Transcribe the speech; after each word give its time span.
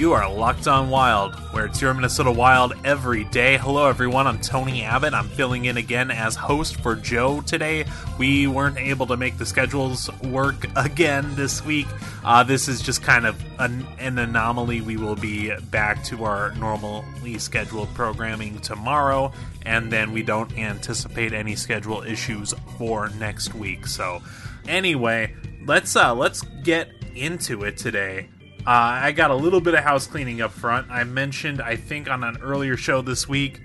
You 0.00 0.14
are 0.14 0.32
Locked 0.32 0.66
On 0.66 0.88
Wild, 0.88 1.34
where 1.52 1.66
it's 1.66 1.82
your 1.82 1.92
Minnesota 1.92 2.32
Wild 2.32 2.72
every 2.84 3.24
day. 3.24 3.58
Hello, 3.58 3.86
everyone. 3.86 4.26
I'm 4.26 4.40
Tony 4.40 4.82
Abbott. 4.82 5.12
I'm 5.12 5.28
filling 5.28 5.66
in 5.66 5.76
again 5.76 6.10
as 6.10 6.34
host 6.34 6.80
for 6.80 6.96
Joe 6.96 7.42
today. 7.42 7.84
We 8.18 8.46
weren't 8.46 8.78
able 8.78 9.06
to 9.08 9.18
make 9.18 9.36
the 9.36 9.44
schedules 9.44 10.08
work 10.22 10.64
again 10.74 11.34
this 11.34 11.62
week. 11.66 11.86
Uh, 12.24 12.42
this 12.42 12.66
is 12.66 12.80
just 12.80 13.02
kind 13.02 13.26
of 13.26 13.38
an, 13.58 13.86
an 13.98 14.16
anomaly. 14.16 14.80
We 14.80 14.96
will 14.96 15.16
be 15.16 15.54
back 15.70 16.02
to 16.04 16.24
our 16.24 16.52
normally 16.52 17.38
scheduled 17.38 17.92
programming 17.92 18.58
tomorrow, 18.60 19.32
and 19.66 19.92
then 19.92 20.12
we 20.12 20.22
don't 20.22 20.56
anticipate 20.56 21.34
any 21.34 21.56
schedule 21.56 22.04
issues 22.04 22.54
for 22.78 23.10
next 23.18 23.54
week. 23.54 23.86
So, 23.86 24.22
anyway, 24.66 25.36
let's 25.66 25.94
uh, 25.94 26.14
let's 26.14 26.40
get 26.62 26.88
into 27.14 27.64
it 27.64 27.76
today. 27.76 28.30
Uh, 28.66 28.70
I 29.02 29.12
got 29.12 29.30
a 29.30 29.34
little 29.34 29.60
bit 29.60 29.74
of 29.74 29.82
house 29.82 30.06
cleaning 30.06 30.42
up 30.42 30.52
front. 30.52 30.90
I 30.90 31.04
mentioned, 31.04 31.62
I 31.62 31.76
think, 31.76 32.10
on 32.10 32.22
an 32.22 32.38
earlier 32.42 32.76
show 32.76 33.00
this 33.00 33.26
week 33.26 33.60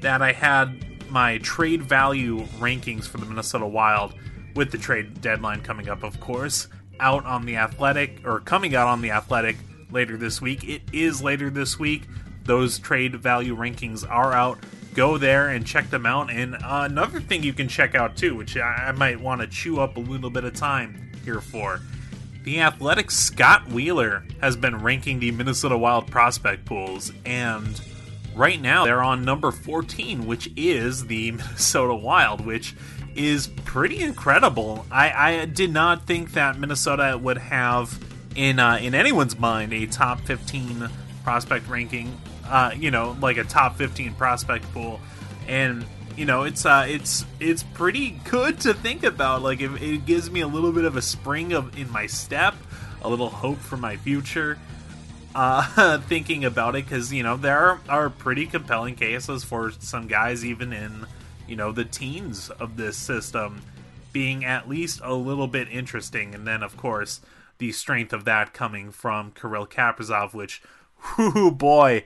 that 0.00 0.22
I 0.22 0.32
had 0.32 0.84
my 1.10 1.38
trade 1.38 1.82
value 1.82 2.44
rankings 2.58 3.06
for 3.06 3.18
the 3.18 3.26
Minnesota 3.26 3.66
Wild, 3.66 4.14
with 4.56 4.72
the 4.72 4.78
trade 4.78 5.20
deadline 5.20 5.60
coming 5.62 5.88
up, 5.88 6.02
of 6.02 6.20
course, 6.20 6.68
out 6.98 7.24
on 7.24 7.46
the 7.46 7.56
Athletic, 7.56 8.20
or 8.24 8.40
coming 8.40 8.74
out 8.74 8.88
on 8.88 9.00
the 9.00 9.12
Athletic 9.12 9.56
later 9.90 10.16
this 10.16 10.40
week. 10.40 10.64
It 10.64 10.82
is 10.92 11.22
later 11.22 11.48
this 11.48 11.78
week. 11.78 12.08
Those 12.44 12.78
trade 12.78 13.14
value 13.16 13.56
rankings 13.56 14.08
are 14.08 14.32
out. 14.32 14.58
Go 14.94 15.16
there 15.16 15.48
and 15.48 15.64
check 15.64 15.90
them 15.90 16.04
out. 16.04 16.30
And 16.30 16.56
uh, 16.56 16.88
another 16.90 17.20
thing 17.20 17.44
you 17.44 17.52
can 17.52 17.68
check 17.68 17.94
out 17.94 18.16
too, 18.16 18.34
which 18.34 18.56
I, 18.56 18.88
I 18.88 18.92
might 18.92 19.20
want 19.20 19.40
to 19.42 19.46
chew 19.46 19.80
up 19.80 19.96
a 19.96 20.00
little 20.00 20.30
bit 20.30 20.42
of 20.42 20.54
time 20.54 21.12
here 21.24 21.40
for 21.40 21.80
the 22.44 22.60
Athletic 22.60 23.10
Scott 23.10 23.68
Wheeler 23.68 24.24
has 24.40 24.56
been 24.56 24.82
ranking 24.82 25.20
the 25.20 25.30
Minnesota 25.30 25.76
Wild 25.76 26.10
prospect 26.10 26.64
pools, 26.64 27.12
and 27.24 27.80
right 28.34 28.60
now 28.60 28.84
they're 28.84 29.02
on 29.02 29.24
number 29.24 29.50
14, 29.50 30.26
which 30.26 30.50
is 30.56 31.06
the 31.06 31.30
Minnesota 31.32 31.94
Wild, 31.94 32.44
which 32.44 32.74
is 33.14 33.48
pretty 33.64 34.00
incredible. 34.00 34.86
I, 34.90 35.40
I 35.40 35.44
did 35.44 35.72
not 35.72 36.06
think 36.06 36.32
that 36.32 36.58
Minnesota 36.58 37.18
would 37.20 37.38
have 37.38 37.98
in 38.36 38.58
uh, 38.58 38.78
in 38.80 38.94
anyone's 38.94 39.38
mind 39.38 39.72
a 39.72 39.86
top 39.86 40.20
15 40.20 40.88
prospect 41.24 41.68
ranking, 41.68 42.16
uh, 42.46 42.72
you 42.76 42.90
know, 42.90 43.16
like 43.20 43.36
a 43.36 43.44
top 43.44 43.76
15 43.76 44.14
prospect 44.14 44.64
pool, 44.72 45.00
and 45.48 45.84
you 46.20 46.26
know 46.26 46.42
it's 46.42 46.66
uh 46.66 46.84
it's 46.86 47.24
it's 47.40 47.62
pretty 47.62 48.10
good 48.28 48.60
to 48.60 48.74
think 48.74 49.04
about. 49.04 49.40
Like 49.40 49.62
it, 49.62 49.70
it 49.82 50.04
gives 50.04 50.30
me 50.30 50.42
a 50.42 50.46
little 50.46 50.70
bit 50.70 50.84
of 50.84 50.94
a 50.94 51.00
spring 51.00 51.54
of 51.54 51.78
in 51.78 51.90
my 51.90 52.06
step 52.06 52.54
a 53.00 53.08
little 53.08 53.30
hope 53.30 53.56
for 53.56 53.78
my 53.78 53.96
future 53.96 54.58
uh 55.34 55.96
thinking 56.08 56.44
about 56.44 56.76
it. 56.76 56.84
Because 56.84 57.10
you 57.10 57.22
know 57.22 57.38
there 57.38 57.58
are, 57.58 57.80
are 57.88 58.10
pretty 58.10 58.44
compelling 58.44 58.96
cases 58.96 59.44
for 59.44 59.70
some 59.70 60.08
guys 60.08 60.44
even 60.44 60.74
in 60.74 61.06
you 61.48 61.56
know 61.56 61.72
the 61.72 61.86
teens 61.86 62.50
of 62.50 62.76
this 62.76 62.98
system 62.98 63.62
being 64.12 64.44
at 64.44 64.68
least 64.68 65.00
a 65.02 65.14
little 65.14 65.48
bit 65.48 65.68
interesting. 65.70 66.34
And 66.34 66.46
then 66.46 66.62
of 66.62 66.76
course 66.76 67.22
the 67.56 67.72
strength 67.72 68.12
of 68.12 68.26
that 68.26 68.52
coming 68.52 68.90
from 68.90 69.32
Kirill 69.32 69.66
Kaprizov 69.66 70.34
which 70.34 70.60
whoo 71.16 71.50
boy 71.50 72.04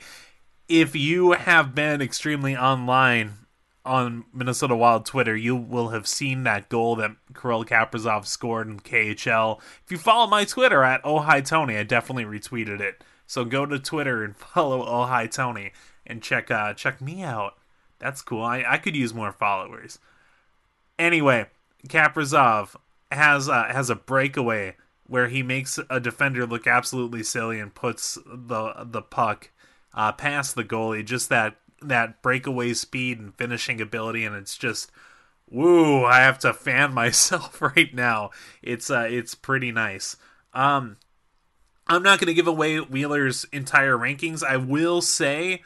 if 0.68 0.94
you 0.94 1.32
have 1.32 1.74
been 1.74 2.00
extremely 2.00 2.56
online 2.56 3.43
on 3.84 4.24
Minnesota 4.32 4.74
Wild 4.74 5.04
Twitter, 5.04 5.36
you 5.36 5.54
will 5.54 5.88
have 5.88 6.06
seen 6.06 6.42
that 6.44 6.68
goal 6.68 6.96
that 6.96 7.16
Kirill 7.34 7.64
Kaprizov 7.64 8.26
scored 8.26 8.68
in 8.68 8.80
KHL. 8.80 9.60
If 9.84 9.90
you 9.90 9.98
follow 9.98 10.26
my 10.26 10.44
Twitter 10.44 10.82
at 10.82 11.02
Oh 11.04 11.20
Hi 11.20 11.40
Tony, 11.40 11.76
I 11.76 11.82
definitely 11.82 12.24
retweeted 12.24 12.80
it. 12.80 13.04
So 13.26 13.44
go 13.44 13.66
to 13.66 13.78
Twitter 13.78 14.24
and 14.24 14.36
follow 14.36 14.84
Oh 14.86 15.04
Hi 15.04 15.26
Tony 15.26 15.72
and 16.06 16.22
check 16.22 16.50
uh, 16.50 16.74
check 16.74 17.00
me 17.00 17.22
out. 17.22 17.58
That's 17.98 18.22
cool. 18.22 18.42
I, 18.42 18.64
I 18.66 18.78
could 18.78 18.96
use 18.96 19.14
more 19.14 19.32
followers. 19.32 19.98
Anyway, 20.98 21.46
Kaprizov 21.88 22.76
has 23.12 23.48
uh, 23.48 23.64
has 23.64 23.90
a 23.90 23.94
breakaway 23.94 24.76
where 25.06 25.28
he 25.28 25.42
makes 25.42 25.78
a 25.90 26.00
defender 26.00 26.46
look 26.46 26.66
absolutely 26.66 27.22
silly 27.22 27.60
and 27.60 27.74
puts 27.74 28.18
the 28.26 28.84
the 28.84 29.02
puck 29.02 29.50
uh, 29.92 30.12
past 30.12 30.54
the 30.54 30.64
goalie. 30.64 31.04
Just 31.04 31.28
that 31.28 31.56
that 31.88 32.22
breakaway 32.22 32.72
speed 32.74 33.18
and 33.18 33.34
finishing 33.34 33.80
ability, 33.80 34.24
and 34.24 34.34
it's 34.34 34.56
just 34.56 34.90
woo! 35.50 36.04
I 36.04 36.20
have 36.20 36.38
to 36.40 36.52
fan 36.52 36.92
myself 36.94 37.60
right 37.60 37.94
now. 37.94 38.30
It's 38.62 38.90
uh, 38.90 39.06
it's 39.08 39.34
pretty 39.34 39.72
nice. 39.72 40.16
Um, 40.52 40.96
I'm 41.86 42.02
not 42.02 42.18
going 42.18 42.28
to 42.28 42.34
give 42.34 42.46
away 42.46 42.78
Wheeler's 42.78 43.44
entire 43.52 43.96
rankings. 43.96 44.42
I 44.42 44.56
will 44.56 45.02
say 45.02 45.62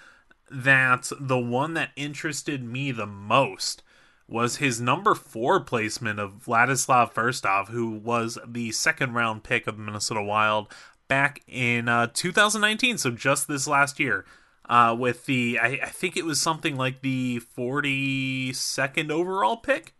that 0.50 1.10
the 1.20 1.38
one 1.38 1.74
that 1.74 1.90
interested 1.94 2.64
me 2.64 2.90
the 2.90 3.06
most 3.06 3.82
was 4.26 4.56
his 4.56 4.80
number 4.80 5.14
four 5.14 5.60
placement 5.60 6.18
of 6.18 6.42
Vladislav 6.44 7.12
Firstov, 7.14 7.68
who 7.68 7.90
was 7.90 8.38
the 8.46 8.72
second 8.72 9.14
round 9.14 9.42
pick 9.42 9.66
of 9.66 9.76
the 9.76 9.82
Minnesota 9.82 10.22
Wild 10.22 10.72
back 11.06 11.42
in 11.46 11.88
uh, 11.88 12.08
2019, 12.12 12.98
so 12.98 13.10
just 13.10 13.48
this 13.48 13.66
last 13.66 13.98
year 13.98 14.26
uh, 14.68 14.94
with 14.98 15.26
the 15.26 15.58
I, 15.60 15.80
I, 15.82 15.88
think 15.88 16.16
it 16.16 16.24
was 16.24 16.40
something 16.40 16.76
like 16.76 17.00
the 17.00 17.40
42nd 17.56 19.10
overall 19.10 19.56
pick. 19.56 19.94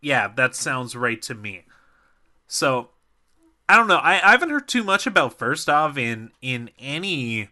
Yeah, 0.00 0.28
that 0.36 0.54
sounds 0.54 0.94
right 0.94 1.20
to 1.22 1.34
me. 1.34 1.64
So 2.46 2.90
I 3.68 3.76
don't 3.76 3.88
know. 3.88 3.96
I, 3.96 4.20
I 4.22 4.30
haven't 4.30 4.50
heard 4.50 4.68
too 4.68 4.84
much 4.84 5.06
about 5.06 5.38
Firstov 5.38 5.98
in 5.98 6.30
in 6.40 6.70
any 6.78 7.48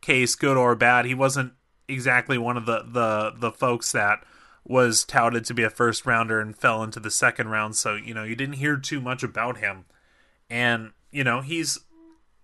case, 0.00 0.34
good 0.34 0.56
or 0.56 0.74
bad. 0.74 1.06
He 1.06 1.14
wasn't 1.14 1.54
exactly 1.88 2.36
one 2.36 2.56
of 2.56 2.66
the 2.66 2.84
the 2.86 3.32
the 3.38 3.52
folks 3.52 3.92
that 3.92 4.24
was 4.64 5.04
touted 5.04 5.44
to 5.44 5.54
be 5.54 5.62
a 5.62 5.70
first 5.70 6.06
rounder 6.06 6.40
and 6.40 6.56
fell 6.56 6.82
into 6.82 7.00
the 7.00 7.10
second 7.10 7.48
round. 7.48 7.76
So 7.76 7.94
you 7.94 8.12
know 8.12 8.24
you 8.24 8.36
didn't 8.36 8.56
hear 8.56 8.76
too 8.76 9.00
much 9.00 9.22
about 9.22 9.58
him, 9.58 9.86
and 10.50 10.92
you 11.10 11.24
know 11.24 11.40
he's 11.40 11.80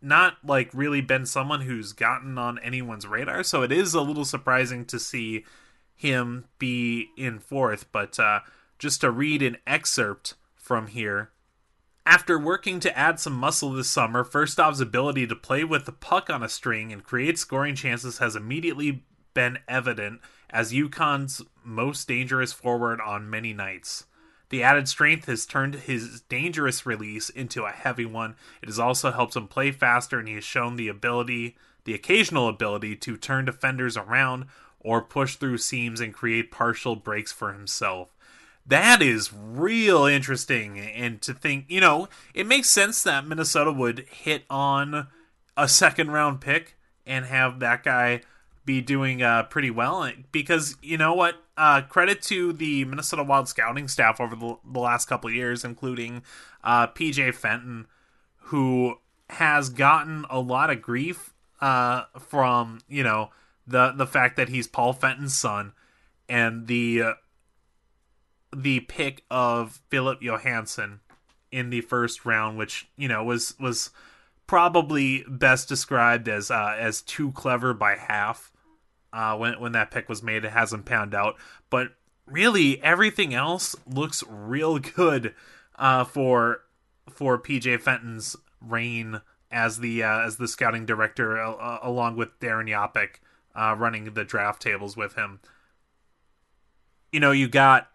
not 0.01 0.37
like 0.45 0.71
really 0.73 1.01
been 1.01 1.27
someone 1.27 1.63
who's 1.63 1.93
gotten 1.93 2.39
on 2.39 2.59
anyone's 2.61 3.07
radar, 3.07 3.43
so 3.43 3.63
it 3.63 3.73
is 3.73 3.95
a 3.95 4.01
little 4.01 4.25
surprising 4.25 4.85
to 4.87 4.99
see 4.99 5.45
him 5.95 6.45
be 6.59 7.09
in 7.17 7.39
fourth. 7.39 7.91
But 7.93 8.19
uh, 8.19 8.41
just 8.79 9.01
to 9.01 9.11
read 9.11 9.43
an 9.43 9.59
excerpt 9.67 10.35
from 10.55 10.89
here. 10.89 11.31
After 12.07 12.39
working 12.39 12.81
to 12.81 12.99
add 12.99 13.21
some 13.21 13.35
muscle 13.35 13.71
this 13.73 13.91
summer, 13.91 14.25
Firstov's 14.25 14.81
ability 14.81 15.27
to 15.27 15.37
play 15.37 15.63
with 15.63 15.85
the 15.85 15.93
puck 15.93 16.31
on 16.31 16.43
a 16.43 16.49
string 16.49 16.91
and 16.93 17.05
create 17.05 17.39
scoring 17.39 17.75
chances 17.75 18.19
has 18.19 18.35
immediately 18.35 19.05
been 19.35 19.59
evident 19.69 20.21
as 20.49 20.73
UConn's 20.73 21.43
most 21.63 22.09
dangerous 22.09 22.53
forward 22.53 23.01
on 23.01 23.29
many 23.29 23.53
nights. 23.53 24.07
The 24.51 24.63
added 24.63 24.89
strength 24.89 25.27
has 25.27 25.45
turned 25.45 25.75
his 25.75 26.23
dangerous 26.23 26.87
release 26.87 27.29
into 27.29 27.65
a 27.65 27.71
heavy 27.71 28.07
one. 28.07 28.37
It 28.63 28.69
has 28.69 28.79
also 28.79 29.11
helped 29.11 29.37
him 29.37 29.47
play 29.47 29.71
faster, 29.71 30.19
and 30.19 30.29
he 30.29 30.35
has 30.35 30.45
shown 30.45 30.77
the 30.77 30.89
ability, 30.89 31.57
the 31.85 31.95
occasional 31.95 32.49
ability, 32.49 32.97
to 32.97 33.17
turn 33.17 33.45
defenders 33.45 33.97
around 33.97 34.47
or 34.81 35.03
push 35.03 35.37
through 35.37 35.59
seams 35.59 36.01
and 36.01 36.15
create 36.15 36.51
partial 36.51 36.97
breaks 36.97 37.33
for 37.33 37.53
himself. 37.53 38.15
That 38.65 39.03
is 39.03 39.33
real 39.33 40.05
interesting. 40.05 40.79
And 40.79 41.21
to 41.23 41.35
think, 41.35 41.67
you 41.69 41.81
know, 41.81 42.09
it 42.35 42.47
makes 42.47 42.69
sense 42.69 43.03
that 43.03 43.27
Minnesota 43.27 43.73
would 43.73 44.07
hit 44.11 44.45
on 44.49 45.09
a 45.57 45.69
second 45.69 46.11
round 46.11 46.41
pick 46.41 46.77
and 47.07 47.25
have 47.25 47.61
that 47.61 47.83
guy 47.83 48.21
be 48.69 48.83
doing 48.83 49.23
uh, 49.23 49.45
pretty 49.45 49.71
well 49.71 50.13
because 50.31 50.77
you 50.83 50.99
know 50.99 51.15
what 51.15 51.37
uh, 51.57 51.81
credit 51.81 52.21
to 52.21 52.53
the 52.53 52.85
minnesota 52.85 53.23
wild 53.23 53.49
scouting 53.49 53.89
staff 53.89 54.21
over 54.21 54.37
the, 54.37 54.59
the 54.71 54.79
last 54.79 55.09
couple 55.09 55.31
years 55.31 55.65
including 55.65 56.23
uh, 56.63 56.87
pj 56.89 57.35
fenton 57.35 57.87
who 58.37 58.95
has 59.31 59.71
gotten 59.71 60.27
a 60.29 60.39
lot 60.39 60.69
of 60.69 60.83
grief 60.83 61.33
uh, 61.63 62.03
from 62.19 62.79
you 62.91 63.03
know 63.03 63.31
the 63.67 63.93
the 63.93 64.07
fact 64.07 64.37
that 64.37 64.51
he's 64.51 64.67
paul 64.67 64.93
fenton's 64.93 65.35
son 65.35 65.73
and 66.29 66.67
the 66.67 67.01
uh, 67.01 67.13
the 68.55 68.81
pick 68.81 69.25
of 69.31 69.81
Filip 69.89 70.21
Johansson 70.21 71.01
in 71.51 71.71
the 71.71 71.81
first 71.81 72.27
round 72.27 72.59
which 72.59 72.87
you 72.99 73.09
know 73.09 73.25
was 73.25 73.55
was 73.59 73.89
probably 74.47 75.25
best 75.27 75.71
described 75.71 76.29
as 76.29 76.51
uh, 76.51 76.77
as 76.79 77.01
too 77.01 77.33
clever 77.33 77.73
by 77.73 77.97
half 77.97 78.53
uh, 79.19 79.37
when 79.37 79.59
when 79.59 79.73
that 79.73 79.91
pick 79.91 80.09
was 80.09 80.23
made. 80.23 80.45
It 80.45 80.53
hasn't 80.53 80.85
panned 80.85 81.13
out, 81.13 81.35
but 81.71 81.89
really 82.25 82.81
everything 82.85 83.35
else 83.35 83.75
looks 83.85 84.23
real 84.29 84.79
good 84.79 85.35
uh, 85.75 86.05
for 86.05 86.61
for 87.11 87.37
PJ 87.37 87.81
Fenton's 87.81 88.37
reign 88.61 89.21
as 89.51 89.79
the 89.79 90.05
uh, 90.05 90.21
as 90.21 90.37
the 90.37 90.47
scouting 90.47 90.87
director, 90.87 91.37
uh, 91.37 91.79
along 91.83 92.17
with 92.17 92.39
Darren 92.39 92.69
Yopyk 92.69 93.17
uh, 93.57 93.75
running 93.77 94.15
the 94.15 94.25
draft 94.25 94.63
tables 94.63 94.97
with 94.97 95.15
him. 95.15 95.41
You 97.11 97.19
know, 97.19 97.33
you 97.33 97.49
got 97.49 97.91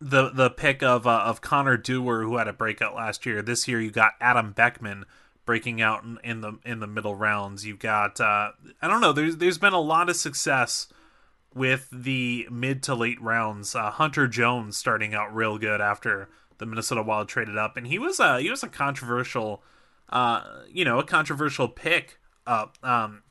the 0.00 0.30
the 0.30 0.50
pick 0.50 0.82
of 0.82 1.06
uh, 1.06 1.20
of 1.20 1.40
Connor 1.40 1.76
Dewar, 1.76 2.24
who 2.24 2.36
had 2.36 2.48
a 2.48 2.52
breakout 2.52 2.96
last 2.96 3.24
year. 3.24 3.42
This 3.42 3.68
year, 3.68 3.80
you 3.80 3.92
got 3.92 4.14
Adam 4.20 4.50
Beckman 4.50 5.04
breaking 5.48 5.80
out 5.80 6.04
in, 6.04 6.18
in 6.22 6.42
the 6.42 6.58
in 6.66 6.78
the 6.78 6.86
middle 6.86 7.14
rounds. 7.14 7.64
You've 7.64 7.78
got 7.78 8.20
uh, 8.20 8.50
I 8.82 8.86
don't 8.86 9.00
know. 9.00 9.14
There's 9.14 9.38
there's 9.38 9.56
been 9.56 9.72
a 9.72 9.80
lot 9.80 10.10
of 10.10 10.16
success 10.16 10.88
with 11.54 11.88
the 11.90 12.46
mid 12.50 12.82
to 12.82 12.94
late 12.94 13.20
rounds. 13.22 13.74
Uh, 13.74 13.90
Hunter 13.90 14.28
Jones 14.28 14.76
starting 14.76 15.14
out 15.14 15.34
real 15.34 15.56
good 15.56 15.80
after 15.80 16.28
the 16.58 16.66
Minnesota 16.66 17.02
Wild 17.02 17.30
traded 17.30 17.56
up, 17.56 17.78
and 17.78 17.86
he 17.86 17.98
was 17.98 18.20
a 18.20 18.42
he 18.42 18.50
was 18.50 18.62
a 18.62 18.68
controversial, 18.68 19.62
uh, 20.10 20.42
you 20.70 20.84
know, 20.84 20.98
a 20.98 21.04
controversial 21.04 21.66
pick 21.66 22.18
up. 22.46 22.76
Um, 22.82 23.22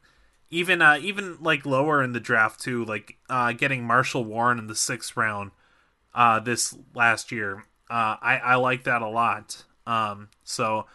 even 0.50 0.82
uh, 0.82 0.98
even 1.00 1.38
like 1.40 1.68
lower 1.68 2.02
in 2.02 2.14
the 2.14 2.20
draft 2.20 2.60
too, 2.60 2.84
like 2.84 3.18
uh, 3.30 3.52
getting 3.52 3.84
Marshall 3.84 4.26
Warren 4.26 4.58
in 4.58 4.66
the 4.66 4.76
sixth 4.76 5.16
round 5.16 5.52
uh, 6.16 6.40
this 6.40 6.76
last 6.96 7.32
year. 7.32 7.66
Uh, 7.92 8.18
I 8.20 8.42
I 8.44 8.56
like 8.56 8.86
that 8.86 9.04
a 9.04 9.08
lot. 9.08 9.66
Um, 9.86 10.30
so 10.44 10.88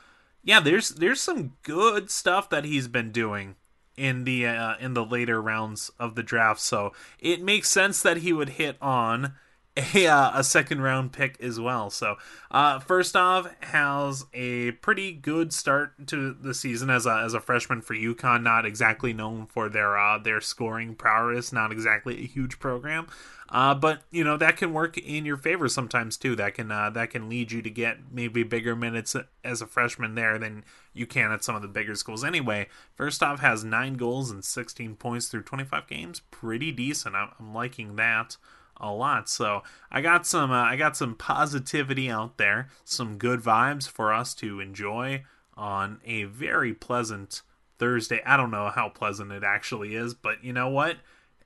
yeah, 0.42 0.60
there's 0.60 0.90
there's 0.90 1.20
some 1.20 1.54
good 1.62 2.10
stuff 2.10 2.50
that 2.50 2.64
he's 2.64 2.88
been 2.88 3.12
doing 3.12 3.56
in 3.96 4.24
the 4.24 4.46
uh, 4.46 4.74
in 4.80 4.94
the 4.94 5.04
later 5.04 5.40
rounds 5.40 5.90
of 5.98 6.14
the 6.14 6.22
draft. 6.22 6.60
So 6.60 6.92
it 7.18 7.42
makes 7.42 7.68
sense 7.68 8.02
that 8.02 8.18
he 8.18 8.32
would 8.32 8.50
hit 8.50 8.76
on 8.80 9.34
a 9.76 10.06
uh, 10.06 10.30
a 10.34 10.44
second 10.44 10.82
round 10.82 11.12
pick 11.12 11.40
as 11.40 11.58
well. 11.58 11.90
So 11.90 12.16
uh, 12.50 12.80
Firstov, 12.80 13.50
has 13.64 14.24
a 14.32 14.72
pretty 14.72 15.12
good 15.12 15.52
start 15.52 16.06
to 16.08 16.34
the 16.34 16.54
season 16.54 16.90
as 16.90 17.06
a 17.06 17.22
as 17.24 17.34
a 17.34 17.40
freshman 17.40 17.80
for 17.80 17.94
UConn. 17.94 18.42
Not 18.42 18.66
exactly 18.66 19.12
known 19.12 19.46
for 19.46 19.68
their 19.68 19.98
uh, 19.98 20.18
their 20.18 20.40
scoring 20.40 20.94
prowess. 20.94 21.52
Not 21.52 21.72
exactly 21.72 22.18
a 22.18 22.26
huge 22.26 22.58
program. 22.58 23.06
Uh, 23.48 23.74
but 23.74 24.02
you 24.10 24.24
know 24.24 24.38
that 24.38 24.56
can 24.56 24.72
work 24.72 24.96
in 24.96 25.26
your 25.26 25.36
favor 25.36 25.68
sometimes 25.68 26.16
too. 26.16 26.34
That 26.34 26.54
can 26.54 26.70
uh, 26.70 26.90
that 26.90 27.10
can 27.10 27.28
lead 27.28 27.52
you 27.52 27.60
to 27.60 27.70
get 27.70 27.98
maybe 28.10 28.42
bigger 28.42 28.74
minutes 28.74 29.14
as 29.44 29.60
a 29.60 29.66
freshman 29.66 30.14
there 30.14 30.38
than 30.38 30.64
you 30.94 31.06
can 31.06 31.32
at 31.32 31.44
some 31.44 31.54
of 31.54 31.62
the 31.62 31.68
bigger 31.68 31.94
schools. 31.94 32.24
Anyway, 32.24 32.68
Firstov 32.98 33.40
has 33.40 33.62
nine 33.62 33.94
goals 33.94 34.30
and 34.30 34.44
16 34.44 34.96
points 34.96 35.28
through 35.28 35.42
25 35.42 35.86
games. 35.86 36.20
Pretty 36.30 36.72
decent. 36.72 37.14
I'm, 37.14 37.30
I'm 37.38 37.54
liking 37.54 37.96
that 37.96 38.36
a 38.82 38.92
lot. 38.92 39.28
So 39.28 39.62
I 39.90 40.00
got 40.00 40.26
some 40.26 40.50
uh, 40.50 40.62
I 40.62 40.76
got 40.76 40.96
some 40.96 41.14
positivity 41.14 42.10
out 42.10 42.36
there, 42.36 42.68
some 42.84 43.16
good 43.16 43.40
vibes 43.40 43.88
for 43.88 44.12
us 44.12 44.34
to 44.34 44.60
enjoy 44.60 45.24
on 45.56 46.00
a 46.04 46.24
very 46.24 46.74
pleasant 46.74 47.42
Thursday. 47.78 48.20
I 48.26 48.36
don't 48.36 48.50
know 48.50 48.68
how 48.68 48.88
pleasant 48.88 49.32
it 49.32 49.44
actually 49.44 49.94
is, 49.94 50.14
but 50.14 50.42
you 50.42 50.52
know 50.52 50.68
what? 50.68 50.96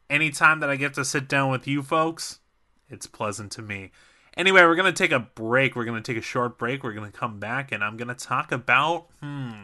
anytime 0.09 0.61
that 0.61 0.71
I 0.71 0.77
get 0.77 0.95
to 0.95 1.05
sit 1.05 1.29
down 1.29 1.51
with 1.51 1.67
you 1.67 1.83
folks, 1.83 2.41
it's 2.89 3.07
pleasant 3.07 3.53
to 3.53 3.63
me. 3.63 3.91
Anyway, 4.37 4.63
we're 4.63 4.77
going 4.77 4.93
to 4.93 5.07
take 5.07 5.13
a 5.13 5.21
break. 5.21 5.75
We're 5.75 5.85
going 5.85 6.03
to 6.03 6.13
take 6.13 6.21
a 6.21 6.25
short 6.25 6.59
break. 6.59 6.83
We're 6.83 6.93
going 6.93 7.11
to 7.11 7.19
come 7.19 7.39
back 7.39 7.73
and 7.73 7.83
I'm 7.83 7.97
going 7.97 8.09
to 8.09 8.15
talk 8.15 8.53
about, 8.53 9.09
hmm, 9.21 9.63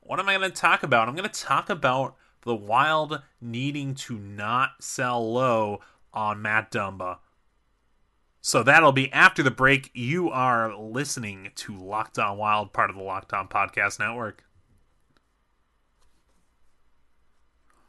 what 0.00 0.20
am 0.20 0.28
I 0.28 0.38
going 0.38 0.50
to 0.50 0.56
talk 0.56 0.82
about? 0.82 1.08
I'm 1.08 1.16
going 1.16 1.28
to 1.28 1.40
talk 1.40 1.68
about 1.68 2.16
the 2.42 2.54
Wild 2.54 3.22
needing 3.40 3.94
to 3.94 4.16
not 4.16 4.72
sell 4.80 5.32
low 5.32 5.80
on 6.14 6.40
Matt 6.40 6.70
Dumba. 6.70 7.18
So 8.40 8.62
that'll 8.62 8.92
be 8.92 9.12
after 9.12 9.42
the 9.42 9.50
break. 9.50 9.90
You 9.94 10.30
are 10.30 10.76
listening 10.76 11.50
to 11.54 11.78
Locked 11.78 12.18
On 12.18 12.36
Wild, 12.36 12.72
part 12.72 12.90
of 12.90 12.96
the 12.96 13.02
Locked 13.02 13.32
On 13.32 13.48
Podcast 13.48 13.98
Network. 13.98 14.44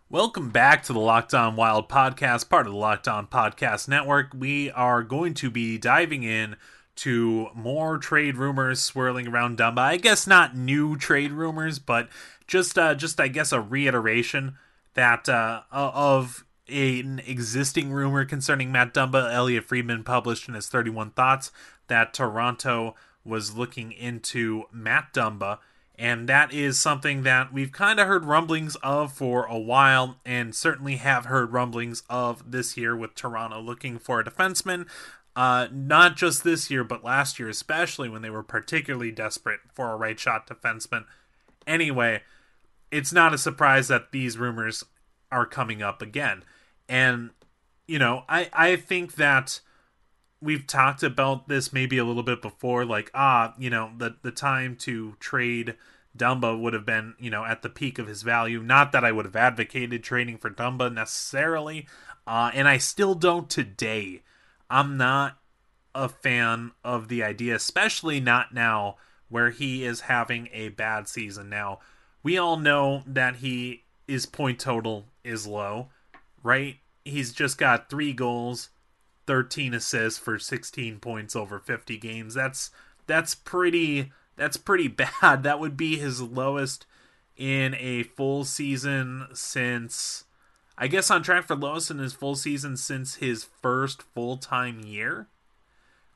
Welcome 0.10 0.52
back 0.52 0.84
to 0.84 0.94
the 0.94 1.00
Locked 1.00 1.34
On 1.34 1.56
Wild 1.56 1.90
podcast, 1.90 2.48
part 2.48 2.68
of 2.68 2.72
the 2.72 2.80
Locked 2.80 3.08
On 3.08 3.28
Podcast 3.28 3.90
Network. 3.90 4.34
We 4.34 4.72
are 4.72 5.04
going 5.04 5.34
to 5.34 5.50
be 5.50 5.78
diving 5.78 6.24
in 6.24 6.56
to 6.98 7.50
more 7.54 7.98
trade 7.98 8.38
rumors 8.38 8.80
swirling 8.80 9.28
around 9.28 9.58
Dumba. 9.58 9.80
I 9.80 9.98
guess 9.98 10.26
not 10.26 10.56
new 10.56 10.96
trade 10.96 11.32
rumors, 11.32 11.80
but 11.80 12.08
just 12.48 12.78
uh, 12.78 12.96
just 12.96 13.20
I 13.20 13.28
guess 13.28 13.52
a 13.52 13.60
reiteration 13.60 14.58
that 14.94 15.28
uh, 15.28 15.64
of 15.72 16.45
an 16.70 17.22
existing 17.26 17.92
rumor 17.92 18.26
concerning 18.26 18.72
Matt 18.72 18.94
Dumba. 18.94 19.32
Elliotte 19.32 19.66
Friedman 19.66 20.04
published 20.04 20.48
in 20.48 20.54
his 20.54 20.68
31 20.68 21.12
Thoughts 21.12 21.52
that 21.88 22.14
Toronto 22.14 22.96
was 23.24 23.56
looking 23.56 23.92
into 23.92 24.64
Matt 24.72 25.14
Dumba 25.14 25.60
and 25.98 26.28
that 26.28 26.54
is 26.54 26.80
something 26.80 27.24
that 27.24 27.54
we've 27.54 27.72
kind 27.72 28.00
of 28.00 28.08
heard 28.08 28.26
rumblings 28.26 28.76
of 28.78 29.14
for 29.14 29.46
a 29.46 29.58
while, 29.58 30.18
and 30.26 30.54
certainly 30.54 30.98
have 30.98 31.26
heard 31.26 31.54
rumblings 31.54 32.04
of 32.10 32.52
this 32.52 32.76
year 32.76 32.96
with 32.96 33.16
Toronto 33.16 33.62
looking 33.62 33.98
for 33.98 34.20
a 34.20 34.24
defenseman. 34.24 34.88
Uh, 35.36 35.68
not 35.72 36.16
just 36.16 36.44
this 36.44 36.70
year, 36.70 36.84
but 36.84 37.04
last 37.04 37.40
year, 37.40 37.50
especially 37.50 38.10
when 38.10 38.22
they 38.22 38.30
were 38.30 38.44
particularly 38.44 39.12
desperate 39.12 39.60
for 39.74 39.92
a 39.92 39.98
right 39.98 40.20
shot 40.20 40.48
defenseman. 40.48 41.06
Anyway, 41.68 42.22
it's 42.92 43.14
not 43.14 43.34
a 43.34 43.38
surprise 43.38 43.88
that 43.88 44.12
these 44.12 44.38
rumors 44.38 44.84
are 45.32 45.46
coming 45.46 45.82
up 45.82 46.02
again. 46.02 46.44
And, 46.88 47.32
you 47.88 48.00
know, 48.00 48.24
I, 48.30 48.50
I 48.54 48.76
think 48.76 49.16
that 49.16 49.62
we've 50.42 50.68
talked 50.68 51.04
about 51.04 51.48
this 51.48 51.74
maybe 51.74 51.98
a 51.98 52.04
little 52.06 52.24
bit 52.24 52.42
before 52.42 52.86
like 52.86 53.10
ah 53.14 53.54
you 53.58 53.70
know 53.70 53.92
the 53.98 54.16
the 54.22 54.32
time 54.32 54.76
to 54.76 55.16
trade 55.20 55.76
Dumba 56.16 56.58
would 56.60 56.74
have 56.74 56.86
been 56.86 57.16
you 57.20 57.30
know 57.30 57.44
at 57.44 57.62
the 57.62 57.70
peak 57.70 58.00
of 58.00 58.08
his 58.08 58.22
value. 58.22 58.62
Not 58.62 58.92
that 58.92 59.04
I 59.04 59.12
would 59.12 59.26
have 59.26 59.36
advocated 59.36 60.04
trading 60.04 60.38
for 60.38 60.50
Dumba 60.50 60.94
necessarily 60.94 61.88
uh, 62.28 62.52
and 62.54 62.68
I 62.68 62.78
still 62.78 63.16
don't 63.16 63.50
today. 63.50 64.22
I'm 64.70 64.98
not 64.98 65.38
a 65.94 66.10
fan 66.10 66.72
of 66.84 67.08
the 67.08 67.24
idea 67.24 67.56
especially 67.56 68.20
not 68.20 68.54
now 68.54 68.98
where 69.30 69.50
he 69.50 69.84
is 69.84 70.02
having 70.02 70.48
a 70.54 70.70
bad 70.70 71.08
season. 71.08 71.50
Now 71.50 71.80
we 72.24 72.38
all 72.38 72.58
know 72.58 73.04
that 73.08 73.38
he 73.38 73.84
his 74.08 74.26
point 74.26 74.60
total 74.60 75.06
is 75.24 75.48
low 75.48 75.90
right 76.46 76.78
he's 77.04 77.34
just 77.34 77.58
got 77.58 77.90
3 77.90 78.14
goals 78.14 78.70
13 79.28 79.74
assists 79.74 80.20
for 80.20 80.38
16 80.38 81.00
points 81.00 81.36
over 81.36 81.60
50 81.60 81.98
games. 81.98 82.34
That's 82.34 82.72
that's 83.08 83.36
pretty 83.36 84.12
that's 84.36 84.58
pretty 84.58 84.88
bad. 85.22 85.44
That 85.44 85.60
would 85.60 85.78
be 85.78 85.98
his 85.98 86.22
lowest 86.22 86.86
in 87.38 87.76
a 87.76 88.04
full 88.04 88.46
season 88.46 89.28
since 89.34 90.26
I 90.78 90.88
guess 90.88 91.10
on 91.10 91.24
track 91.24 91.46
for 91.46 91.56
lowest 91.56 91.92
in 91.92 92.00
his 92.00 92.14
full 92.14 92.36
season 92.36 92.78
since 92.78 93.16
his 93.16 93.46
first 93.62 94.02
full-time 94.02 94.82
year. 94.82 95.28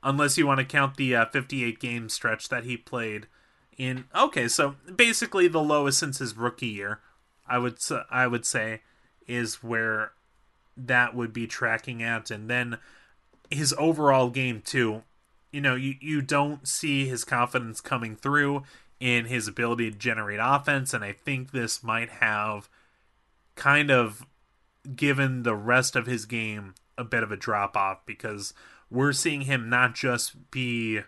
Unless 0.03 0.38
you 0.38 0.48
want 0.48 0.59
to 0.59 0.65
count 0.65 0.95
the 0.95 1.15
uh, 1.15 1.25
58 1.25 1.79
game 1.79 2.07
stretch 2.09 2.50
that 2.50 2.63
he 2.63 2.77
played 2.77 3.27
in 3.77 4.05
Okay, 4.15 4.48
so 4.48 4.75
basically 4.95 5.48
the 5.48 5.62
lowest 5.62 6.00
since 6.00 6.19
his 6.19 6.38
rookie 6.38 6.67
year. 6.67 7.00
I 7.48 7.57
would 7.57 7.79
I 8.12 8.27
would 8.27 8.45
say 8.45 8.81
is 9.27 9.63
where 9.63 10.12
that 10.88 11.15
would 11.15 11.33
be 11.33 11.48
tracking 11.48 12.01
at 12.01 12.31
and 12.31 12.50
then 12.50 12.77
his 13.50 13.74
overall 13.77 14.29
game 14.29 14.62
too. 14.62 15.03
You 15.51 15.62
know, 15.62 15.75
you, 15.75 15.95
you 16.00 16.21
don't 16.21 16.67
see 16.67 17.07
his 17.07 17.24
confidence 17.24 17.81
coming 17.81 18.15
through 18.15 18.63
in 19.00 19.25
his 19.25 19.48
ability 19.48 19.91
to 19.91 19.98
generate 19.98 20.39
offense, 20.41 20.93
and 20.93 21.03
I 21.03 21.13
think 21.13 21.51
this 21.51 21.83
might 21.83 22.09
have 22.09 22.69
kind 23.55 23.89
of 23.89 24.25
given 24.95 25.43
the 25.43 25.55
rest 25.55 25.95
of 25.95 26.05
his 26.05 26.25
game 26.25 26.75
a 26.98 27.03
bit 27.03 27.24
of 27.24 27.31
a 27.31 27.38
drop 27.38 27.75
off 27.75 28.05
because 28.05 28.53
we're 28.89 29.13
seeing 29.13 29.41
him 29.41 29.69
not 29.69 29.95
just 29.95 30.51
be, 30.51 31.00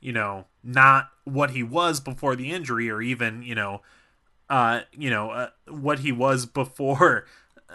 you 0.00 0.12
know, 0.12 0.46
not 0.62 1.10
what 1.24 1.50
he 1.50 1.62
was 1.62 2.00
before 2.00 2.34
the 2.34 2.50
injury, 2.50 2.90
or 2.90 3.02
even, 3.02 3.42
you 3.42 3.54
know, 3.54 3.82
uh, 4.48 4.80
you 4.92 5.10
know, 5.10 5.30
uh, 5.30 5.50
what 5.68 6.00
he 6.00 6.12
was 6.12 6.46
before, 6.46 7.26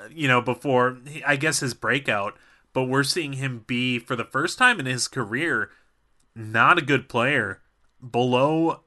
you 0.09 0.27
know, 0.27 0.41
before 0.41 0.99
I 1.25 1.35
guess 1.35 1.59
his 1.59 1.73
breakout 1.73 2.37
but 2.73 2.83
we're 2.83 3.03
seeing 3.03 3.33
him 3.33 3.63
be 3.67 3.99
for 3.99 4.15
the 4.15 4.23
first 4.23 4.57
time 4.57 4.79
in 4.79 4.85
his 4.85 5.07
career 5.07 5.69
not 6.35 6.77
a 6.77 6.83
good 6.83 7.09
player 7.09 7.61
below 8.09 8.81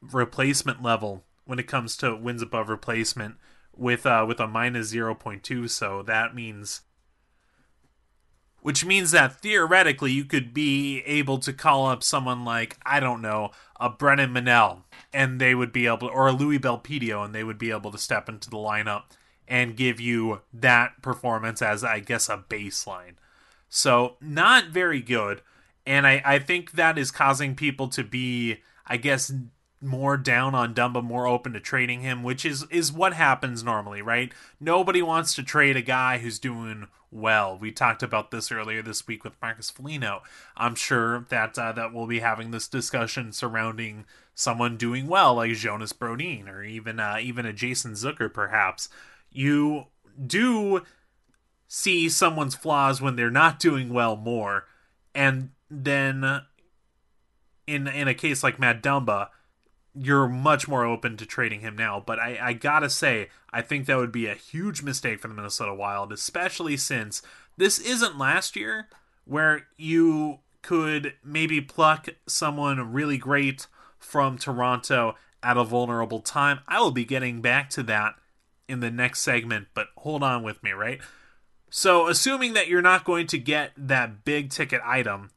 replacement 0.00 0.82
level 0.82 1.24
when 1.44 1.58
it 1.58 1.66
comes 1.66 1.96
to 1.96 2.14
wins 2.14 2.42
above 2.42 2.68
replacement 2.68 3.36
with 3.74 4.06
uh 4.06 4.24
with 4.26 4.40
a 4.40 4.46
minus 4.46 4.92
0.2 4.92 5.68
so 5.68 6.02
that 6.02 6.34
means 6.34 6.82
which 8.60 8.84
means 8.84 9.12
that 9.12 9.40
theoretically 9.40 10.12
you 10.12 10.24
could 10.24 10.52
be 10.52 11.00
able 11.02 11.38
to 11.38 11.52
call 11.52 11.86
up 11.86 12.02
someone 12.02 12.44
like 12.44 12.76
I 12.84 13.00
don't 13.00 13.22
know 13.22 13.50
a 13.78 13.88
Brennan 13.88 14.32
Menell 14.32 14.82
and 15.12 15.40
they 15.40 15.54
would 15.54 15.72
be 15.72 15.86
able 15.86 16.08
or 16.08 16.26
a 16.26 16.32
Louis 16.32 16.58
Belpedio 16.58 17.24
and 17.24 17.34
they 17.34 17.44
would 17.44 17.58
be 17.58 17.70
able 17.70 17.92
to 17.92 17.98
step 17.98 18.28
into 18.28 18.50
the 18.50 18.56
lineup 18.56 19.04
and 19.48 19.76
give 19.76 20.00
you 20.00 20.40
that 20.52 21.02
performance 21.02 21.62
as, 21.62 21.84
I 21.84 22.00
guess, 22.00 22.28
a 22.28 22.44
baseline. 22.48 23.14
So, 23.68 24.16
not 24.20 24.66
very 24.66 25.00
good. 25.00 25.42
And 25.84 26.06
I, 26.06 26.22
I 26.24 26.38
think 26.38 26.72
that 26.72 26.98
is 26.98 27.10
causing 27.10 27.54
people 27.54 27.88
to 27.88 28.02
be, 28.02 28.58
I 28.86 28.96
guess, 28.96 29.32
more 29.80 30.16
down 30.16 30.54
on 30.54 30.74
Dumba, 30.74 31.02
more 31.02 31.26
open 31.26 31.52
to 31.52 31.60
trading 31.60 32.00
him, 32.00 32.22
which 32.22 32.44
is 32.44 32.64
is 32.70 32.92
what 32.92 33.12
happens 33.12 33.62
normally, 33.62 34.02
right? 34.02 34.32
Nobody 34.60 35.02
wants 35.02 35.34
to 35.34 35.42
trade 35.42 35.76
a 35.76 35.82
guy 35.82 36.18
who's 36.18 36.38
doing 36.38 36.88
well. 37.10 37.58
We 37.58 37.72
talked 37.72 38.02
about 38.02 38.30
this 38.30 38.50
earlier 38.50 38.82
this 38.82 39.06
week 39.06 39.24
with 39.24 39.40
Marcus 39.40 39.70
Foligno. 39.70 40.22
I'm 40.56 40.74
sure 40.74 41.26
that 41.28 41.58
uh, 41.58 41.72
that 41.72 41.92
we'll 41.92 42.06
be 42.06 42.20
having 42.20 42.50
this 42.50 42.68
discussion 42.68 43.32
surrounding 43.32 44.06
someone 44.34 44.76
doing 44.76 45.06
well, 45.06 45.34
like 45.36 45.52
Jonas 45.52 45.92
Brodin 45.92 46.48
or 46.48 46.62
even 46.62 46.98
uh, 46.98 47.18
even 47.20 47.46
a 47.46 47.52
Jason 47.52 47.92
Zucker, 47.92 48.32
perhaps. 48.32 48.88
You 49.36 49.86
do 50.24 50.82
see 51.68 52.08
someone's 52.08 52.54
flaws 52.54 53.00
when 53.00 53.16
they're 53.16 53.30
not 53.30 53.58
doing 53.58 53.92
well 53.92 54.16
more, 54.16 54.64
and 55.14 55.50
then 55.70 56.42
in 57.66 57.86
in 57.86 58.08
a 58.08 58.14
case 58.14 58.42
like 58.42 58.58
Matt 58.58 58.82
Dumba 58.82 59.28
you're 59.98 60.28
much 60.28 60.68
more 60.68 60.84
open 60.84 61.16
to 61.16 61.26
trading 61.26 61.60
him 61.60 61.76
now. 61.76 62.02
But 62.04 62.18
I, 62.18 62.38
I 62.40 62.52
gotta 62.52 62.90
say, 62.90 63.28
I 63.50 63.62
think 63.62 63.86
that 63.86 63.96
would 63.96 64.12
be 64.12 64.26
a 64.26 64.34
huge 64.34 64.82
mistake 64.82 65.20
for 65.20 65.28
the 65.28 65.34
Minnesota 65.34 65.74
Wild, 65.74 66.12
especially 66.12 66.76
since 66.76 67.22
this 67.56 67.78
isn't 67.78 68.18
last 68.18 68.56
year 68.56 68.88
where 69.24 69.66
you 69.76 70.40
could 70.62 71.14
maybe 71.24 71.60
pluck 71.60 72.08
someone 72.26 72.92
really 72.92 73.16
great 73.16 73.66
from 73.98 74.36
Toronto 74.36 75.16
at 75.42 75.56
a 75.56 75.64
vulnerable 75.64 76.20
time. 76.20 76.60
I 76.68 76.80
will 76.80 76.90
be 76.90 77.04
getting 77.04 77.40
back 77.40 77.70
to 77.70 77.82
that 77.84 78.16
in 78.68 78.80
the 78.80 78.90
next 78.90 79.22
segment, 79.22 79.68
but 79.74 79.88
hold 79.98 80.22
on 80.22 80.42
with 80.42 80.62
me, 80.62 80.72
right? 80.72 81.00
So, 81.70 82.06
assuming 82.06 82.54
that 82.54 82.68
you're 82.68 82.82
not 82.82 83.04
going 83.04 83.26
to 83.28 83.38
get 83.38 83.72
that 83.76 84.24
big 84.24 84.50
ticket 84.50 84.80
item, 84.84 85.30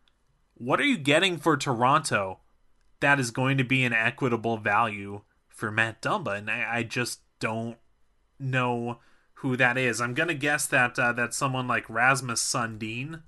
what 0.56 0.80
are 0.80 0.86
you 0.86 0.98
getting 0.98 1.38
for 1.38 1.58
Toronto 1.58 2.40
that 3.00 3.20
is 3.20 3.32
going 3.32 3.58
to 3.58 3.64
be 3.64 3.84
an 3.84 3.94
equitable 3.94 4.58
value 4.58 5.22
for 5.48 5.72
Matt 5.72 6.02
Dumba, 6.02 6.38
and 6.38 6.50
I, 6.50 6.78
I 6.78 6.84
just 6.84 7.22
don't 7.40 7.78
know 8.40 9.00
who 9.36 9.56
that 9.58 9.78
is. 9.78 10.02
I'm 10.02 10.14
gonna 10.14 10.34
guess 10.34 10.66
that 10.68 10.98
uh, 11.00 11.14
that's 11.14 11.38
someone 11.38 11.68
like 11.68 11.90
Rasmus 11.90 12.42
Sandin, 12.42 13.22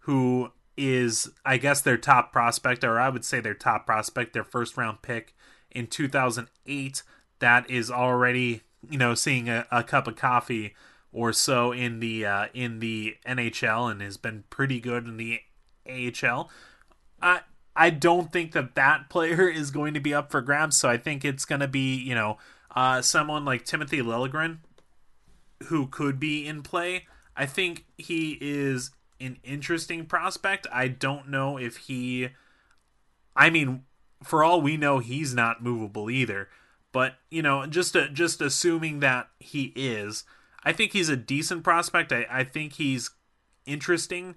who 0.00 0.52
is 0.76 1.30
I 1.44 1.56
guess 1.58 1.80
their 1.80 1.96
top 1.96 2.32
prospect, 2.32 2.84
or 2.84 2.98
I 3.00 3.08
would 3.08 3.24
say 3.24 3.40
their 3.40 3.54
top 3.54 3.86
prospect, 3.86 4.32
their 4.32 4.44
first 4.44 4.76
round 4.76 5.02
pick 5.02 5.34
in 5.70 5.86
2008. 5.86 7.02
That 7.40 7.70
is 7.70 7.90
already 7.90 8.62
you 8.90 8.98
know 8.98 9.14
seeing 9.14 9.48
a, 9.48 9.66
a 9.70 9.82
cup 9.82 10.06
of 10.06 10.16
coffee 10.16 10.74
or 11.12 11.32
so 11.32 11.72
in 11.72 12.00
the 12.00 12.26
uh, 12.26 12.46
in 12.54 12.80
the 12.80 13.16
NHL 13.26 13.90
and 13.90 14.00
has 14.00 14.16
been 14.16 14.44
pretty 14.50 14.80
good 14.80 15.06
in 15.06 15.16
the 15.16 15.40
AHL. 15.88 16.50
I 17.20 17.40
I 17.74 17.90
don't 17.90 18.32
think 18.32 18.52
that 18.52 18.74
that 18.74 19.08
player 19.08 19.48
is 19.48 19.70
going 19.70 19.94
to 19.94 20.00
be 20.00 20.12
up 20.12 20.30
for 20.30 20.40
grabs. 20.40 20.76
So 20.76 20.88
I 20.88 20.96
think 20.96 21.24
it's 21.24 21.44
going 21.44 21.60
to 21.60 21.68
be, 21.68 21.96
you 21.96 22.14
know, 22.14 22.38
uh, 22.74 23.02
someone 23.02 23.44
like 23.44 23.64
Timothy 23.64 23.98
Liljegren 23.98 24.58
who 25.64 25.86
could 25.86 26.20
be 26.20 26.46
in 26.46 26.62
play. 26.62 27.06
I 27.36 27.46
think 27.46 27.86
he 27.96 28.36
is 28.40 28.90
an 29.20 29.38
interesting 29.42 30.06
prospect. 30.06 30.66
I 30.72 30.88
don't 30.88 31.28
know 31.28 31.56
if 31.56 31.76
he. 31.76 32.28
I 33.34 33.50
mean, 33.50 33.84
for 34.22 34.42
all 34.42 34.60
we 34.60 34.76
know, 34.76 34.98
he's 34.98 35.34
not 35.34 35.62
movable 35.62 36.10
either. 36.10 36.48
But 36.92 37.14
you 37.30 37.42
know, 37.42 37.66
just 37.66 37.96
just 38.12 38.40
assuming 38.40 39.00
that 39.00 39.28
he 39.38 39.72
is, 39.76 40.24
I 40.64 40.72
think 40.72 40.92
he's 40.92 41.08
a 41.08 41.16
decent 41.16 41.64
prospect. 41.64 42.12
I, 42.12 42.26
I 42.30 42.44
think 42.44 42.74
he's 42.74 43.10
interesting. 43.66 44.36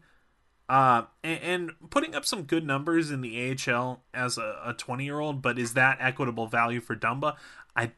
Uh, 0.70 1.03
and, 1.22 1.41
and, 1.43 1.72
putting 1.89 2.15
up 2.15 2.24
some 2.24 2.43
good 2.43 2.65
numbers 2.65 3.12
in 3.12 3.20
the 3.20 3.58
AHL 3.67 4.03
as 4.13 4.38
a 4.38 4.74
20 4.77 5.03
year 5.03 5.20
old, 5.20 5.41
but 5.41 5.60
is 5.60 5.74
that 5.74 5.98
equitable 6.00 6.48
value 6.48 6.79
for 6.79 6.96
Dumba? 6.96 7.36
I 7.75 7.91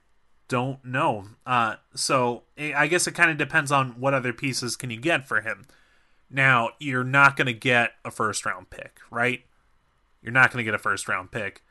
don't 0.47 0.83
know. 0.83 1.25
Uh, 1.45 1.75
so 1.93 2.43
I 2.57 2.87
guess 2.87 3.05
it 3.05 3.11
kind 3.11 3.29
of 3.29 3.37
depends 3.37 3.71
on 3.71 3.99
what 3.99 4.15
other 4.15 4.33
pieces 4.33 4.75
can 4.75 4.89
you 4.89 4.99
get 4.99 5.27
for 5.27 5.41
him. 5.41 5.65
Now, 6.31 6.71
you're 6.79 7.03
not 7.03 7.37
going 7.37 7.45
to 7.45 7.53
get 7.53 7.91
a 8.03 8.09
first 8.09 8.43
round 8.43 8.71
pick, 8.71 8.99
right? 9.11 9.43
You're 10.23 10.31
not 10.31 10.51
going 10.51 10.57
to 10.57 10.63
get 10.63 10.73
a 10.73 10.79
first 10.79 11.07
round 11.07 11.31
pick 11.31 11.61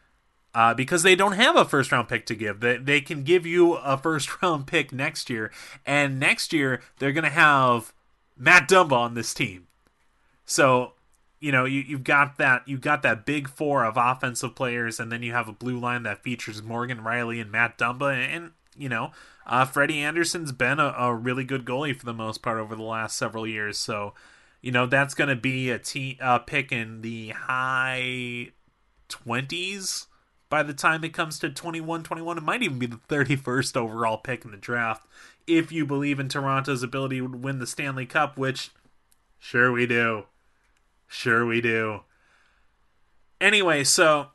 uh, 0.54 0.74
because 0.74 1.02
they 1.02 1.14
don't 1.14 1.32
have 1.32 1.56
a 1.56 1.64
first 1.64 1.92
round 1.92 2.08
pick 2.08 2.26
to 2.26 2.34
give. 2.34 2.60
They, 2.60 2.76
they 2.76 3.00
can 3.00 3.22
give 3.22 3.46
you 3.46 3.74
a 3.74 3.96
first 3.96 4.42
round 4.42 4.66
pick 4.66 4.92
next 4.92 5.30
year, 5.30 5.50
and 5.86 6.20
next 6.20 6.52
year 6.52 6.80
they're 6.98 7.12
going 7.12 7.24
to 7.24 7.30
have 7.30 7.92
Matt 8.36 8.68
Dumba 8.68 8.92
on 8.92 9.14
this 9.14 9.32
team. 9.34 9.66
So 10.44 10.92
you 11.40 11.52
know 11.52 11.64
you, 11.64 11.80
you've 11.80 12.04
got 12.04 12.38
that 12.38 12.62
you've 12.66 12.80
got 12.80 13.02
that 13.02 13.24
big 13.24 13.48
four 13.48 13.84
of 13.84 13.96
offensive 13.96 14.54
players, 14.54 15.00
and 15.00 15.10
then 15.10 15.22
you 15.22 15.32
have 15.32 15.48
a 15.48 15.52
blue 15.52 15.78
line 15.78 16.02
that 16.04 16.22
features 16.22 16.62
Morgan 16.62 16.98
Rielly 16.98 17.40
and 17.40 17.50
Matt 17.50 17.78
Dumba, 17.78 18.14
and, 18.14 18.32
and 18.32 18.50
you 18.76 18.88
know 18.88 19.12
uh, 19.46 19.64
Freddie 19.64 20.00
Andersen's 20.00 20.52
been 20.52 20.78
a, 20.78 20.94
a, 20.96 21.14
really 21.14 21.44
good 21.44 21.64
goalie 21.64 21.96
for 21.96 22.06
the 22.06 22.12
most 22.12 22.42
part 22.42 22.58
over 22.58 22.76
the 22.76 22.82
last 22.82 23.18
several 23.18 23.46
years. 23.46 23.76
So 23.76 24.14
you 24.60 24.70
know 24.70 24.86
that's 24.86 25.14
going 25.14 25.30
to 25.30 25.36
be 25.36 25.70
a 25.70 25.78
team 25.78 26.16
uh, 26.20 26.38
pick 26.38 26.70
in 26.70 27.00
the 27.00 27.30
high 27.30 28.52
twenties 29.08 30.06
by 30.52 30.62
the 30.62 30.74
time 30.74 31.02
it 31.02 31.14
comes 31.14 31.38
to 31.38 31.48
21 31.48 32.02
21 32.04 32.38
it 32.38 32.44
might 32.44 32.62
even 32.62 32.78
be 32.78 32.86
the 32.86 33.00
31st 33.08 33.76
overall 33.76 34.18
pick 34.18 34.44
in 34.44 34.50
the 34.50 34.56
draft 34.56 35.06
if 35.46 35.72
you 35.72 35.84
believe 35.84 36.20
in 36.20 36.28
toronto's 36.28 36.82
ability 36.82 37.18
to 37.18 37.26
win 37.26 37.58
the 37.58 37.66
stanley 37.66 38.06
cup 38.06 38.36
which 38.36 38.70
sure 39.40 39.72
we 39.72 39.86
do 39.86 40.24
Sure, 41.12 41.44
we 41.44 41.60
do. 41.60 42.00
Anyway, 43.38 43.84
so 43.84 44.28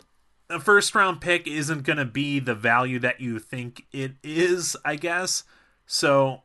a 0.47 0.59
first 0.59 0.93
round 0.93 1.21
pick 1.21 1.47
isn't 1.47 1.81
going 1.81 1.97
to 1.97 2.05
be 2.05 2.39
the 2.39 2.53
value 2.53 3.00
that 3.00 3.19
you 3.19 3.39
think 3.39 3.88
it 3.91 4.12
is, 4.24 4.77
I 4.86 4.95
guess. 4.95 5.43
So, 5.88 6.43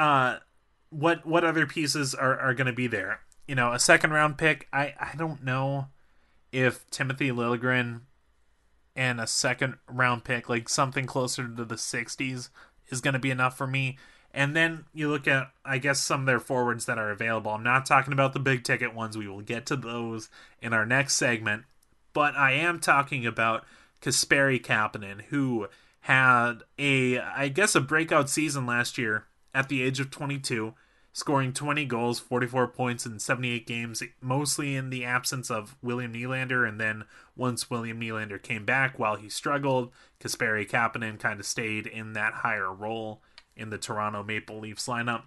uh, 0.00 0.38
what 0.90 1.24
what 1.24 1.44
other 1.44 1.64
pieces 1.64 2.12
are, 2.12 2.40
are 2.40 2.54
going 2.54 2.66
to 2.66 2.72
be 2.72 2.88
there? 2.88 3.20
You 3.46 3.54
know, 3.54 3.72
a 3.72 3.78
second 3.78 4.10
round 4.10 4.36
pick. 4.36 4.66
I 4.72 4.94
I 4.98 5.14
don't 5.16 5.44
know 5.44 5.86
if 6.50 6.90
Timothy 6.90 7.30
Liljegren 7.30 8.00
and 9.00 9.18
a 9.18 9.26
second 9.26 9.78
round 9.88 10.24
pick, 10.24 10.50
like 10.50 10.68
something 10.68 11.06
closer 11.06 11.48
to 11.48 11.64
the 11.64 11.76
60s, 11.76 12.50
is 12.90 13.00
going 13.00 13.14
to 13.14 13.18
be 13.18 13.30
enough 13.30 13.56
for 13.56 13.66
me. 13.66 13.96
And 14.34 14.54
then 14.54 14.84
you 14.92 15.08
look 15.08 15.26
at, 15.26 15.50
I 15.64 15.78
guess, 15.78 16.00
some 16.00 16.20
of 16.20 16.26
their 16.26 16.38
forwards 16.38 16.84
that 16.84 16.98
are 16.98 17.10
available. 17.10 17.50
I'm 17.50 17.62
not 17.62 17.86
talking 17.86 18.12
about 18.12 18.34
the 18.34 18.40
big 18.40 18.62
ticket 18.62 18.94
ones. 18.94 19.16
We 19.16 19.26
will 19.26 19.40
get 19.40 19.64
to 19.66 19.76
those 19.76 20.28
in 20.60 20.74
our 20.74 20.84
next 20.84 21.14
segment. 21.14 21.64
But 22.12 22.36
I 22.36 22.52
am 22.52 22.78
talking 22.78 23.24
about 23.24 23.64
Kasperi 24.02 24.62
Kapanen, 24.62 25.22
who 25.30 25.68
had 26.00 26.56
a, 26.78 27.20
I 27.20 27.48
guess, 27.48 27.74
a 27.74 27.80
breakout 27.80 28.28
season 28.28 28.66
last 28.66 28.98
year 28.98 29.24
at 29.54 29.70
the 29.70 29.82
age 29.82 29.98
of 29.98 30.10
22, 30.10 30.74
scoring 31.12 31.52
20 31.52 31.84
goals, 31.86 32.20
44 32.20 32.68
points 32.68 33.04
in 33.04 33.18
78 33.18 33.66
games, 33.66 34.02
mostly 34.20 34.76
in 34.76 34.90
the 34.90 35.04
absence 35.04 35.50
of 35.50 35.76
William 35.82 36.12
Nylander. 36.12 36.68
And 36.68 36.80
then 36.80 37.04
once 37.36 37.70
William 37.70 38.00
Nylander 38.00 38.40
came 38.40 38.64
back 38.64 38.98
while 38.98 39.16
he 39.16 39.28
struggled, 39.28 39.92
Kasperi 40.20 40.68
Kapanen 40.68 41.18
kind 41.18 41.40
of 41.40 41.46
stayed 41.46 41.86
in 41.86 42.12
that 42.12 42.34
higher 42.34 42.72
role 42.72 43.22
in 43.56 43.70
the 43.70 43.78
Toronto 43.78 44.22
Maple 44.22 44.60
Leafs 44.60 44.86
lineup. 44.86 45.24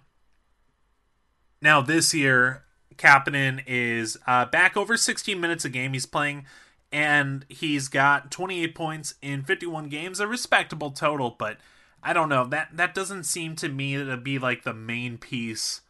Now, 1.60 1.80
this 1.80 2.12
year, 2.12 2.64
Kapanen 2.96 3.62
is 3.66 4.18
uh, 4.26 4.44
back 4.46 4.76
over 4.76 4.96
16 4.96 5.40
minutes 5.40 5.64
a 5.64 5.68
game. 5.68 5.92
He's 5.92 6.06
playing, 6.06 6.44
and 6.92 7.44
he's 7.48 7.88
got 7.88 8.30
28 8.30 8.74
points 8.74 9.14
in 9.22 9.42
51 9.42 9.88
games, 9.88 10.20
a 10.20 10.26
respectable 10.26 10.90
total, 10.90 11.36
but 11.38 11.58
I 12.04 12.12
don't 12.12 12.28
know. 12.28 12.44
That 12.46 12.68
that 12.74 12.94
doesn't 12.94 13.24
seem 13.24 13.56
to 13.56 13.68
me 13.68 13.96
to 13.96 14.16
be 14.16 14.38
like 14.38 14.62
the 14.62 14.74
main 14.74 15.18
piece 15.18 15.80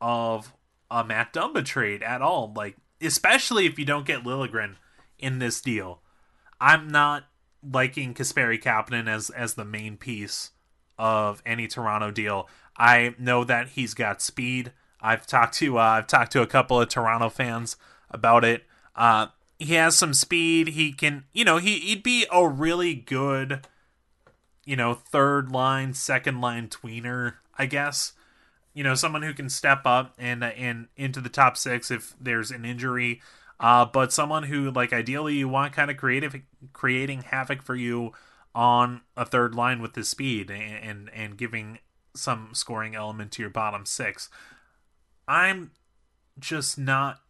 of 0.00 0.52
a 0.90 1.02
Matt 1.02 1.32
Dumba 1.32 1.64
trade 1.64 2.02
at 2.02 2.22
all. 2.22 2.52
Like, 2.54 2.76
especially 3.00 3.66
if 3.66 3.78
you 3.78 3.84
don't 3.84 4.06
get 4.06 4.24
Liljegren 4.24 4.76
in 5.18 5.38
this 5.38 5.60
deal. 5.60 6.00
I'm 6.60 6.88
not 6.88 7.24
liking 7.62 8.14
Kasperi 8.14 8.62
Kapanen 8.62 9.08
as 9.08 9.30
as 9.30 9.54
the 9.54 9.64
main 9.64 9.96
piece 9.96 10.50
of 10.98 11.42
any 11.46 11.66
Toronto 11.66 12.10
deal. 12.10 12.48
I 12.76 13.14
know 13.18 13.44
that 13.44 13.70
he's 13.70 13.94
got 13.94 14.22
speed. 14.22 14.72
I've 15.00 15.26
talked 15.26 15.54
to 15.54 15.78
uh, 15.78 15.82
I've 15.82 16.06
talked 16.06 16.32
to 16.32 16.42
a 16.42 16.46
couple 16.46 16.80
of 16.80 16.88
Toronto 16.88 17.28
fans 17.28 17.76
about 18.10 18.44
it. 18.44 18.64
Uh, 18.94 19.28
he 19.58 19.74
has 19.74 19.96
some 19.96 20.14
speed. 20.14 20.68
He 20.68 20.92
can, 20.92 21.24
you 21.32 21.44
know, 21.44 21.58
he 21.58 21.78
he'd 21.78 22.02
be 22.02 22.26
a 22.30 22.46
really 22.46 22.94
good, 22.94 23.66
you 24.64 24.76
know, 24.76 24.94
third 24.94 25.50
line, 25.50 25.94
second 25.94 26.40
line 26.40 26.68
tweener, 26.68 27.34
I 27.56 27.66
guess. 27.66 28.12
You 28.72 28.82
know, 28.82 28.94
someone 28.94 29.22
who 29.22 29.34
can 29.34 29.48
step 29.48 29.82
up 29.84 30.14
and 30.18 30.42
and 30.42 30.88
into 30.96 31.20
the 31.20 31.28
top 31.28 31.56
six 31.56 31.90
if 31.90 32.14
there's 32.20 32.50
an 32.50 32.64
injury. 32.64 33.20
Uh, 33.60 33.84
but 33.84 34.12
someone 34.12 34.44
who 34.44 34.70
like 34.70 34.92
ideally 34.92 35.36
you 35.36 35.48
want 35.48 35.72
kind 35.72 35.90
of 35.90 35.96
creative 35.96 36.34
creating 36.72 37.22
havoc 37.22 37.62
for 37.62 37.76
you 37.76 38.12
on 38.54 39.00
a 39.16 39.24
third 39.24 39.54
line 39.54 39.80
with 39.80 39.94
his 39.94 40.08
speed 40.08 40.50
and, 40.50 40.84
and, 40.84 41.10
and 41.12 41.36
giving 41.36 41.78
some 42.14 42.50
scoring 42.52 42.94
element 42.94 43.32
to 43.32 43.42
your 43.42 43.50
bottom 43.50 43.84
six. 43.84 44.28
I'm 45.26 45.72
just 46.38 46.78
not 46.78 47.20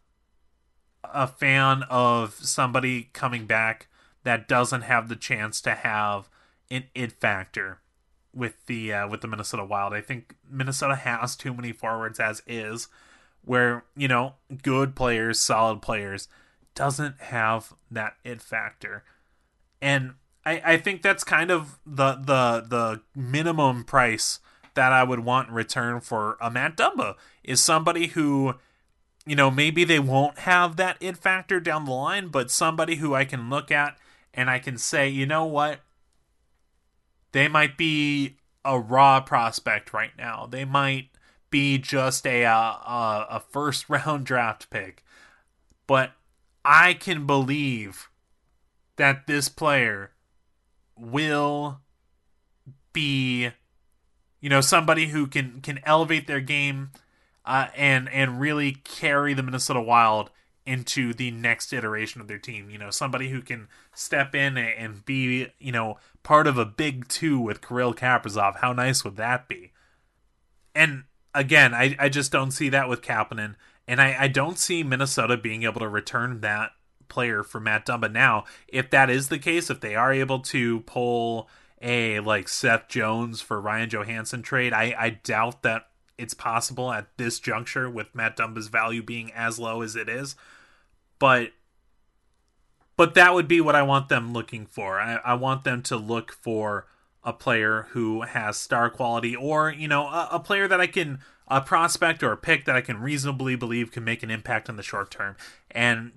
a 1.03 1.27
fan 1.27 1.83
of 1.89 2.33
somebody 2.33 3.09
coming 3.13 3.45
back 3.45 3.87
that 4.23 4.47
doesn't 4.47 4.81
have 4.81 5.07
the 5.07 5.15
chance 5.15 5.61
to 5.61 5.73
have 5.73 6.29
an 6.71 6.85
it 6.93 7.11
factor 7.11 7.79
with 8.33 8.65
the 8.65 8.93
uh, 8.93 9.07
with 9.07 9.21
the 9.21 9.27
Minnesota 9.27 9.63
Wild. 9.63 9.93
I 9.93 10.01
think 10.01 10.35
Minnesota 10.49 10.95
has 10.95 11.35
too 11.35 11.53
many 11.53 11.71
forwards 11.71 12.19
as 12.19 12.41
is, 12.47 12.87
where 13.43 13.85
you 13.95 14.07
know 14.07 14.33
good 14.61 14.95
players, 14.95 15.39
solid 15.39 15.81
players, 15.81 16.27
doesn't 16.73 17.21
have 17.21 17.73
that 17.89 18.15
it 18.23 18.41
factor, 18.41 19.03
and 19.81 20.15
I 20.45 20.61
I 20.65 20.77
think 20.77 21.01
that's 21.01 21.23
kind 21.23 21.51
of 21.51 21.79
the 21.85 22.13
the 22.15 22.65
the 22.67 23.01
minimum 23.15 23.83
price 23.83 24.39
that 24.73 24.91
I 24.91 25.03
would 25.03 25.21
want 25.21 25.49
in 25.49 25.55
return 25.55 26.01
for 26.01 26.37
a 26.41 26.51
Matt 26.51 26.75
Dumba 26.75 27.15
is 27.43 27.63
somebody 27.63 28.07
who 28.07 28.55
you 29.25 29.35
know, 29.35 29.49
maybe 29.49 29.83
they 29.83 29.99
won't 29.99 30.39
have 30.39 30.75
that 30.75 30.97
it 30.99 31.17
factor 31.17 31.59
down 31.59 31.85
the 31.85 31.91
line, 31.91 32.27
but 32.27 32.51
somebody 32.51 32.95
who 32.97 33.15
I 33.15 33.25
can 33.25 33.49
look 33.49 33.71
at 33.71 33.97
and 34.33 34.49
I 34.49 34.59
can 34.59 34.77
say, 34.77 35.09
you 35.09 35.25
know 35.25 35.45
what? 35.45 35.79
They 37.35 37.49
might 37.49 37.77
be 37.77 38.37
a 38.63 38.79
raw 38.79 39.19
prospect 39.19 39.91
right 39.91 40.13
now. 40.17 40.47
They 40.49 40.63
might 40.63 41.09
be 41.49 41.77
just 41.77 42.25
a 42.25 42.43
a, 42.43 43.27
a 43.29 43.43
first 43.51 43.89
round 43.89 44.25
draft 44.25 44.69
pick. 44.69 45.03
But 45.85 46.13
I 46.63 46.93
can 46.93 47.27
believe 47.27 48.07
that 48.95 49.27
this 49.27 49.49
player 49.49 50.11
will 50.97 51.81
be 52.93 53.49
you 54.39 54.49
know 54.49 54.61
somebody 54.61 55.07
who 55.07 55.27
can 55.27 55.59
can 55.59 55.81
elevate 55.83 56.27
their 56.27 56.39
game 56.39 56.91
uh, 57.43 57.67
and 57.75 58.07
and 58.07 58.39
really 58.39 58.71
carry 58.71 59.33
the 59.33 59.43
Minnesota 59.43 59.81
Wild 59.81 60.31
into 60.65 61.13
the 61.13 61.31
next 61.31 61.71
iteration 61.71 62.21
of 62.21 62.27
their 62.27 62.39
team. 62.39 62.69
You 62.69 62.77
know, 62.77 62.89
somebody 62.89 63.29
who 63.29 63.41
can 63.41 63.67
step 63.93 64.33
in 64.33 64.57
and 64.57 65.05
be, 65.05 65.47
you 65.59 65.71
know, 65.71 65.97
part 66.23 66.47
of 66.47 66.57
a 66.57 66.65
big 66.65 67.07
two 67.07 67.39
with 67.39 67.61
Kirill 67.65 67.93
Kaprizov. 67.93 68.57
How 68.57 68.73
nice 68.73 69.03
would 69.03 69.17
that 69.17 69.47
be? 69.47 69.71
And 70.73 71.03
again, 71.33 71.73
I, 71.73 71.95
I 71.99 72.09
just 72.09 72.31
don't 72.31 72.51
see 72.51 72.69
that 72.69 72.89
with 72.89 73.01
Kapanen. 73.01 73.55
And 73.87 74.01
I, 74.01 74.15
I 74.21 74.27
don't 74.27 74.57
see 74.57 74.81
Minnesota 74.81 75.37
being 75.37 75.63
able 75.63 75.81
to 75.81 75.87
return 75.87 76.41
that 76.41 76.71
player 77.07 77.43
for 77.43 77.59
Matt 77.59 77.85
Dumba 77.85 78.11
now. 78.11 78.45
If 78.67 78.89
that 78.89 79.09
is 79.11 79.29
the 79.29 79.37
case, 79.37 79.69
if 79.69 79.79
they 79.79 79.95
are 79.95 80.11
able 80.11 80.39
to 80.39 80.79
pull 80.81 81.47
a 81.81 82.19
like 82.21 82.47
Seth 82.47 82.87
Jones 82.87 83.41
for 83.41 83.61
Ryan 83.61 83.89
Johansen 83.89 84.41
trade, 84.41 84.73
I, 84.73 84.95
I 84.97 85.09
doubt 85.11 85.61
that 85.61 85.87
it's 86.17 86.33
possible 86.33 86.91
at 86.91 87.07
this 87.17 87.39
juncture 87.39 87.89
with 87.89 88.15
Matt 88.15 88.37
Dumba's 88.37 88.67
value 88.67 89.03
being 89.03 89.31
as 89.33 89.59
low 89.59 89.81
as 89.81 89.95
it 89.95 90.09
is. 90.09 90.35
But 91.25 91.53
but 92.97 93.15
that 93.15 93.33
would 93.33 93.47
be 93.47 93.59
what 93.59 93.73
I 93.75 93.81
want 93.81 94.09
them 94.09 94.31
looking 94.31 94.67
for. 94.67 94.99
I, 94.99 95.15
I 95.25 95.33
want 95.33 95.63
them 95.63 95.81
to 95.81 95.97
look 95.97 96.31
for 96.31 96.85
a 97.23 97.33
player 97.33 97.87
who 97.93 98.21
has 98.21 98.57
star 98.57 98.91
quality 98.91 99.35
or, 99.35 99.71
you 99.71 99.87
know, 99.87 100.05
a, 100.05 100.29
a 100.33 100.39
player 100.39 100.67
that 100.67 100.79
I 100.79 100.85
can 100.85 101.17
a 101.47 101.61
prospect 101.61 102.21
or 102.21 102.31
a 102.31 102.37
pick 102.37 102.65
that 102.65 102.75
I 102.75 102.81
can 102.81 103.01
reasonably 103.01 103.55
believe 103.55 103.91
can 103.91 104.03
make 104.03 104.21
an 104.21 104.29
impact 104.29 104.69
in 104.69 104.75
the 104.75 104.83
short 104.83 105.09
term. 105.09 105.35
And 105.71 106.11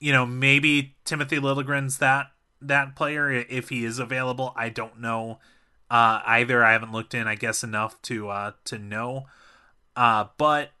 you 0.00 0.12
know, 0.12 0.26
maybe 0.26 0.96
Timothy 1.04 1.36
Liljegren's 1.36 1.98
that 1.98 2.32
that 2.60 2.96
player 2.96 3.30
if 3.30 3.68
he 3.68 3.84
is 3.84 4.00
available. 4.00 4.52
I 4.56 4.68
don't 4.68 5.00
know 5.00 5.38
uh, 5.88 6.22
either. 6.26 6.64
I 6.64 6.72
haven't 6.72 6.90
looked 6.90 7.14
in, 7.14 7.28
I 7.28 7.36
guess, 7.36 7.62
enough 7.62 8.02
to 8.02 8.30
uh, 8.30 8.52
to 8.64 8.80
know. 8.80 9.26
Uh, 9.94 10.24
but 10.38 10.72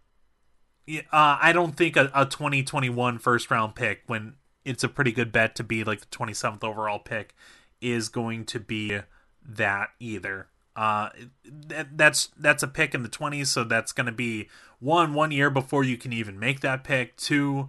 uh, 0.98 1.38
I 1.40 1.52
don't 1.52 1.76
think 1.76 1.96
a, 1.96 2.10
a 2.14 2.26
2021 2.26 3.18
first 3.18 3.50
round 3.50 3.74
pick, 3.74 4.02
when 4.06 4.34
it's 4.64 4.84
a 4.84 4.88
pretty 4.88 5.12
good 5.12 5.32
bet 5.32 5.54
to 5.56 5.64
be 5.64 5.84
like 5.84 6.00
the 6.00 6.06
27th 6.06 6.64
overall 6.64 6.98
pick, 6.98 7.34
is 7.80 8.08
going 8.08 8.44
to 8.46 8.60
be 8.60 9.00
that 9.44 9.90
either. 9.98 10.48
Uh, 10.76 11.10
that, 11.44 11.96
that's 11.96 12.28
that's 12.38 12.62
a 12.62 12.68
pick 12.68 12.94
in 12.94 13.02
the 13.02 13.08
20s, 13.08 13.48
so 13.48 13.64
that's 13.64 13.92
going 13.92 14.06
to 14.06 14.12
be 14.12 14.48
one 14.78 15.14
one 15.14 15.30
year 15.30 15.50
before 15.50 15.84
you 15.84 15.96
can 15.96 16.12
even 16.12 16.38
make 16.38 16.60
that 16.60 16.84
pick. 16.84 17.16
Two 17.16 17.68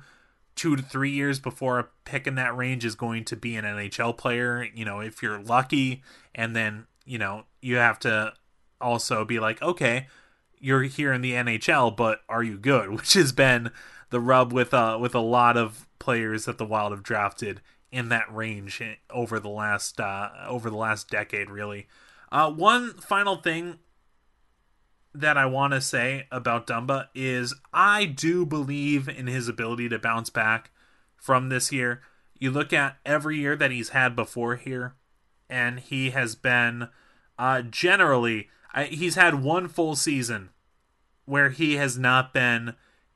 two 0.55 0.75
to 0.75 0.83
three 0.83 1.11
years 1.11 1.39
before 1.39 1.79
a 1.79 1.87
pick 2.05 2.27
in 2.27 2.35
that 2.35 2.55
range 2.55 2.85
is 2.85 2.95
going 2.95 3.25
to 3.25 3.35
be 3.35 3.55
an 3.55 3.65
NHL 3.65 4.17
player. 4.17 4.67
You 4.73 4.85
know, 4.85 4.99
if 4.99 5.23
you're 5.23 5.41
lucky, 5.41 6.03
and 6.35 6.55
then 6.55 6.85
you 7.05 7.17
know, 7.17 7.45
you 7.61 7.77
have 7.77 7.99
to 7.99 8.33
also 8.79 9.25
be 9.25 9.39
like, 9.39 9.61
okay, 9.61 10.07
you're 10.61 10.83
here 10.83 11.11
in 11.11 11.21
the 11.21 11.33
NHL, 11.33 11.95
but 11.95 12.21
are 12.29 12.43
you 12.43 12.57
good? 12.57 12.89
Which 12.95 13.13
has 13.13 13.31
been 13.31 13.71
the 14.09 14.19
rub 14.19 14.53
with 14.53 14.73
uh 14.73 14.97
with 15.01 15.15
a 15.15 15.19
lot 15.19 15.57
of 15.57 15.87
players 15.99 16.45
that 16.45 16.57
the 16.57 16.65
Wild 16.65 16.91
have 16.91 17.03
drafted 17.03 17.61
in 17.91 18.09
that 18.09 18.33
range 18.33 18.81
over 19.09 19.39
the 19.39 19.49
last 19.49 19.99
uh 19.99 20.29
over 20.47 20.69
the 20.69 20.77
last 20.77 21.09
decade, 21.09 21.49
really. 21.49 21.87
Uh, 22.31 22.49
one 22.49 22.93
final 22.93 23.35
thing 23.35 23.79
that 25.13 25.37
I 25.37 25.45
want 25.45 25.73
to 25.73 25.81
say 25.81 26.27
about 26.31 26.67
Dumba 26.67 27.07
is 27.13 27.53
I 27.73 28.05
do 28.05 28.45
believe 28.45 29.09
in 29.09 29.27
his 29.27 29.49
ability 29.49 29.89
to 29.89 29.99
bounce 29.99 30.29
back 30.29 30.71
from 31.17 31.49
this 31.49 31.71
year. 31.71 32.01
You 32.39 32.51
look 32.51 32.71
at 32.71 32.97
every 33.05 33.37
year 33.37 33.55
that 33.57 33.71
he's 33.71 33.89
had 33.89 34.15
before 34.15 34.55
here, 34.55 34.95
and 35.49 35.79
he 35.79 36.11
has 36.11 36.35
been 36.35 36.87
uh, 37.37 37.61
generally 37.63 38.49
I, 38.73 38.85
he's 38.85 39.15
had 39.15 39.43
one 39.43 39.67
full 39.67 39.95
season 39.95 40.49
where 41.25 41.49
he 41.49 41.75
has 41.75 41.97
not 41.97 42.33
been 42.33 42.75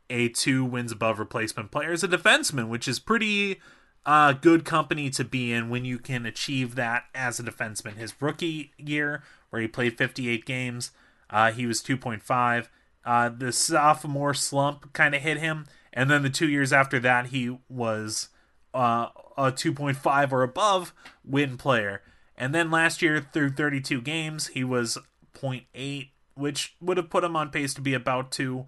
a 0.09 0.29
two 0.29 0.63
wins 0.63 0.91
above 0.91 1.19
replacement 1.19 1.71
player 1.71 1.91
as 1.91 2.03
a 2.03 2.07
defenseman, 2.07 2.67
which 2.67 2.87
is 2.87 2.99
pretty 2.99 3.59
uh, 4.05 4.33
good 4.33 4.65
company 4.65 5.09
to 5.09 5.23
be 5.23 5.51
in 5.51 5.69
when 5.69 5.83
you 5.83 5.97
can 5.97 6.25
achieve 6.25 6.75
that 6.75 7.05
as 7.13 7.39
a 7.39 7.43
defenseman. 7.43 7.95
His 7.95 8.13
rookie 8.21 8.71
year, 8.77 9.23
where 9.49 9.61
he 9.61 9.67
played 9.67 9.97
58 9.97 10.45
games, 10.45 10.91
uh, 11.29 11.51
he 11.51 11.65
was 11.65 11.81
2.5. 11.81 12.67
Uh, 13.03 13.29
the 13.29 13.51
sophomore 13.51 14.33
slump 14.33 14.93
kind 14.93 15.15
of 15.15 15.21
hit 15.21 15.37
him, 15.37 15.65
and 15.93 16.09
then 16.09 16.23
the 16.23 16.29
two 16.29 16.49
years 16.49 16.73
after 16.73 16.99
that, 16.99 17.27
he 17.27 17.57
was 17.69 18.29
uh, 18.73 19.07
a 19.37 19.51
2.5 19.51 20.31
or 20.31 20.43
above 20.43 20.93
win 21.23 21.57
player. 21.57 22.01
And 22.37 22.53
then 22.53 22.69
last 22.69 23.01
year, 23.01 23.25
through 23.31 23.51
32 23.51 24.01
games, 24.01 24.47
he 24.47 24.63
was 24.63 24.97
0.8, 25.35 26.09
which 26.35 26.75
would 26.81 26.97
have 26.97 27.09
put 27.09 27.23
him 27.23 27.35
on 27.35 27.49
pace 27.49 27.73
to 27.75 27.81
be 27.81 27.93
about 27.93 28.31
2. 28.31 28.65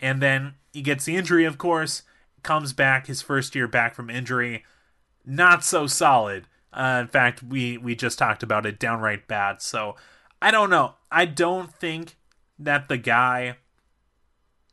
And 0.00 0.20
then 0.20 0.54
he 0.72 0.82
gets 0.82 1.04
the 1.04 1.16
injury, 1.16 1.44
of 1.44 1.58
course, 1.58 2.02
comes 2.42 2.72
back 2.72 3.06
his 3.06 3.22
first 3.22 3.54
year 3.54 3.68
back 3.68 3.94
from 3.94 4.10
injury. 4.10 4.64
Not 5.24 5.64
so 5.64 5.86
solid. 5.86 6.46
Uh, 6.72 6.98
in 7.02 7.08
fact, 7.08 7.42
we, 7.42 7.76
we 7.76 7.94
just 7.94 8.18
talked 8.18 8.42
about 8.42 8.66
it, 8.66 8.78
downright 8.78 9.28
bad. 9.28 9.60
So 9.62 9.96
I 10.40 10.50
don't 10.50 10.70
know. 10.70 10.94
I 11.10 11.26
don't 11.26 11.72
think 11.72 12.16
that 12.58 12.88
the 12.88 12.96
guy 12.96 13.56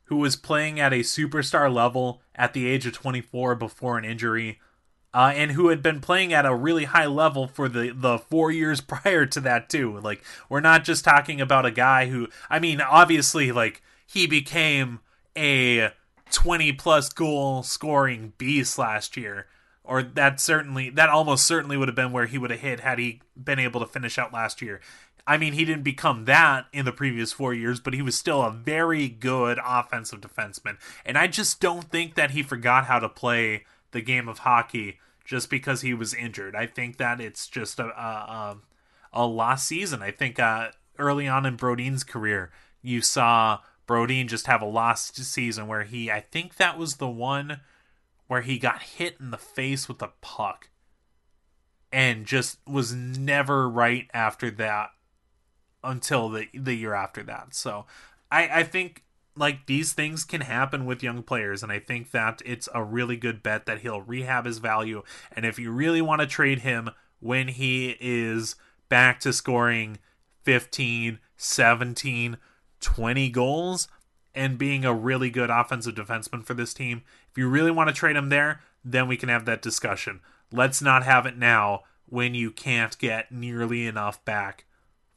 who 0.04 0.16
was 0.16 0.34
playing 0.34 0.80
at 0.80 0.92
a 0.92 1.00
superstar 1.00 1.72
level 1.72 2.22
at 2.34 2.52
the 2.52 2.66
age 2.66 2.86
of 2.86 2.92
24 2.92 3.54
before 3.54 3.96
an 3.96 4.04
injury 4.04 4.58
uh, 5.12 5.32
and 5.34 5.52
who 5.52 5.68
had 5.68 5.82
been 5.82 6.00
playing 6.00 6.32
at 6.32 6.46
a 6.46 6.54
really 6.54 6.84
high 6.84 7.06
level 7.06 7.46
for 7.48 7.68
the 7.68 7.92
the 7.94 8.18
four 8.18 8.50
years 8.50 8.80
prior 8.80 9.26
to 9.26 9.40
that 9.40 9.68
too. 9.68 9.98
Like 9.98 10.22
we're 10.48 10.60
not 10.60 10.84
just 10.84 11.04
talking 11.04 11.40
about 11.40 11.66
a 11.66 11.70
guy 11.70 12.06
who, 12.06 12.28
I 12.48 12.58
mean, 12.58 12.80
obviously, 12.80 13.52
like 13.52 13.82
he 14.06 14.26
became 14.26 15.00
a 15.36 15.90
twenty 16.30 16.72
plus 16.72 17.08
goal 17.08 17.62
scoring 17.62 18.32
beast 18.38 18.78
last 18.78 19.16
year, 19.16 19.46
or 19.84 20.02
that 20.02 20.40
certainly 20.40 20.90
that 20.90 21.08
almost 21.08 21.46
certainly 21.46 21.76
would 21.76 21.88
have 21.88 21.96
been 21.96 22.12
where 22.12 22.26
he 22.26 22.38
would 22.38 22.50
have 22.50 22.60
hit 22.60 22.80
had 22.80 22.98
he 22.98 23.20
been 23.42 23.58
able 23.58 23.80
to 23.80 23.86
finish 23.86 24.18
out 24.18 24.32
last 24.32 24.62
year. 24.62 24.80
I 25.26 25.36
mean, 25.36 25.52
he 25.52 25.64
didn't 25.64 25.84
become 25.84 26.24
that 26.24 26.66
in 26.72 26.84
the 26.86 26.92
previous 26.92 27.32
four 27.32 27.54
years, 27.54 27.78
but 27.78 27.94
he 27.94 28.02
was 28.02 28.16
still 28.16 28.42
a 28.42 28.50
very 28.50 29.08
good 29.08 29.60
offensive 29.64 30.20
defenseman. 30.20 30.76
And 31.04 31.16
I 31.16 31.26
just 31.26 31.60
don't 31.60 31.84
think 31.84 32.14
that 32.14 32.32
he 32.32 32.42
forgot 32.42 32.86
how 32.86 32.98
to 32.98 33.08
play 33.08 33.64
the 33.92 34.00
game 34.00 34.28
of 34.28 34.40
hockey 34.40 34.98
just 35.24 35.50
because 35.50 35.82
he 35.82 35.94
was 35.94 36.14
injured. 36.14 36.56
I 36.56 36.66
think 36.66 36.96
that 36.98 37.20
it's 37.20 37.46
just 37.46 37.78
a 37.78 37.86
a, 37.86 38.56
a 39.12 39.26
lost 39.26 39.66
season. 39.66 40.02
I 40.02 40.10
think 40.10 40.38
uh, 40.38 40.70
early 40.98 41.26
on 41.28 41.46
in 41.46 41.56
Brodin's 41.56 42.04
career, 42.04 42.50
you 42.82 43.00
saw 43.00 43.60
Brodin 43.86 44.28
just 44.28 44.46
have 44.46 44.62
a 44.62 44.66
lost 44.66 45.16
season 45.16 45.66
where 45.66 45.82
he, 45.82 46.10
I 46.10 46.20
think 46.20 46.56
that 46.56 46.78
was 46.78 46.96
the 46.96 47.08
one 47.08 47.60
where 48.28 48.42
he 48.42 48.58
got 48.58 48.82
hit 48.82 49.16
in 49.18 49.32
the 49.32 49.38
face 49.38 49.88
with 49.88 50.00
a 50.00 50.12
puck 50.20 50.68
and 51.92 52.24
just 52.24 52.58
was 52.68 52.92
never 52.92 53.68
right 53.68 54.08
after 54.14 54.50
that 54.52 54.90
until 55.82 56.28
the 56.28 56.46
the 56.54 56.74
year 56.74 56.94
after 56.94 57.22
that. 57.24 57.54
So 57.54 57.86
I 58.30 58.60
I 58.60 58.62
think 58.62 59.02
like 59.36 59.66
these 59.66 59.92
things 59.92 60.24
can 60.24 60.40
happen 60.42 60.84
with 60.86 61.02
young 61.02 61.22
players 61.22 61.62
and 61.62 61.70
i 61.70 61.78
think 61.78 62.10
that 62.10 62.42
it's 62.44 62.68
a 62.74 62.82
really 62.82 63.16
good 63.16 63.42
bet 63.42 63.66
that 63.66 63.80
he'll 63.80 64.02
rehab 64.02 64.44
his 64.44 64.58
value 64.58 65.02
and 65.34 65.46
if 65.46 65.58
you 65.58 65.70
really 65.70 66.02
want 66.02 66.20
to 66.20 66.26
trade 66.26 66.60
him 66.60 66.90
when 67.20 67.48
he 67.48 67.96
is 68.00 68.56
back 68.88 69.20
to 69.20 69.32
scoring 69.32 69.98
15 70.44 71.18
17 71.36 72.36
20 72.80 73.30
goals 73.30 73.88
and 74.34 74.58
being 74.58 74.84
a 74.84 74.94
really 74.94 75.30
good 75.30 75.50
offensive 75.50 75.94
defenseman 75.94 76.44
for 76.44 76.54
this 76.54 76.74
team. 76.74 77.02
If 77.30 77.38
you 77.38 77.48
really 77.48 77.70
want 77.70 77.88
to 77.88 77.94
trade 77.94 78.16
him 78.16 78.28
there, 78.28 78.60
then 78.84 79.08
we 79.08 79.16
can 79.16 79.28
have 79.28 79.44
that 79.44 79.62
discussion. 79.62 80.20
Let's 80.52 80.80
not 80.80 81.04
have 81.04 81.26
it 81.26 81.36
now 81.36 81.82
when 82.06 82.34
you 82.34 82.50
can't 82.50 82.96
get 82.98 83.30
nearly 83.30 83.86
enough 83.86 84.24
back 84.24 84.64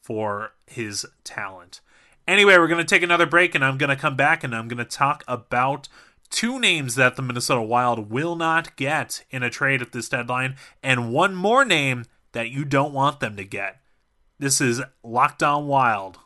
for 0.02 0.54
his 0.68 1.06
talent. 1.24 1.82
Anyway, 2.28 2.58
we're 2.58 2.68
going 2.68 2.86
to 2.86 2.96
take 2.96 3.04
another 3.04 3.26
break 3.26 3.54
and 3.54 3.66
I'm 3.66 3.78
going 3.78 3.90
to 3.90 3.96
come 3.96 4.16
back 4.16 4.44
and 4.44 4.56
I'm 4.56 4.68
going 4.68 4.78
to 4.78 4.86
talk 4.86 5.24
about 5.28 5.90
two 6.30 6.60
names 6.60 6.96
that 6.96 7.16
the 7.16 7.22
Minnesota 7.22 7.62
Wild 7.62 8.10
will 8.10 8.36
not 8.36 8.76
get 8.76 9.24
in 9.30 9.44
a 9.44 9.50
trade 9.50 9.82
at 9.82 9.92
this 9.92 10.10
deadline 10.10 10.56
and 10.82 11.12
one 11.12 11.36
more 11.36 11.66
name 11.66 12.06
that 12.32 12.50
you 12.50 12.66
don't 12.66 12.94
want 12.94 13.20
them 13.20 13.36
to 13.36 13.44
get. 13.44 13.82
This 14.40 14.62
is 14.62 14.82
Locked 15.04 15.44
On 15.44 15.68
Wild. 15.68 16.20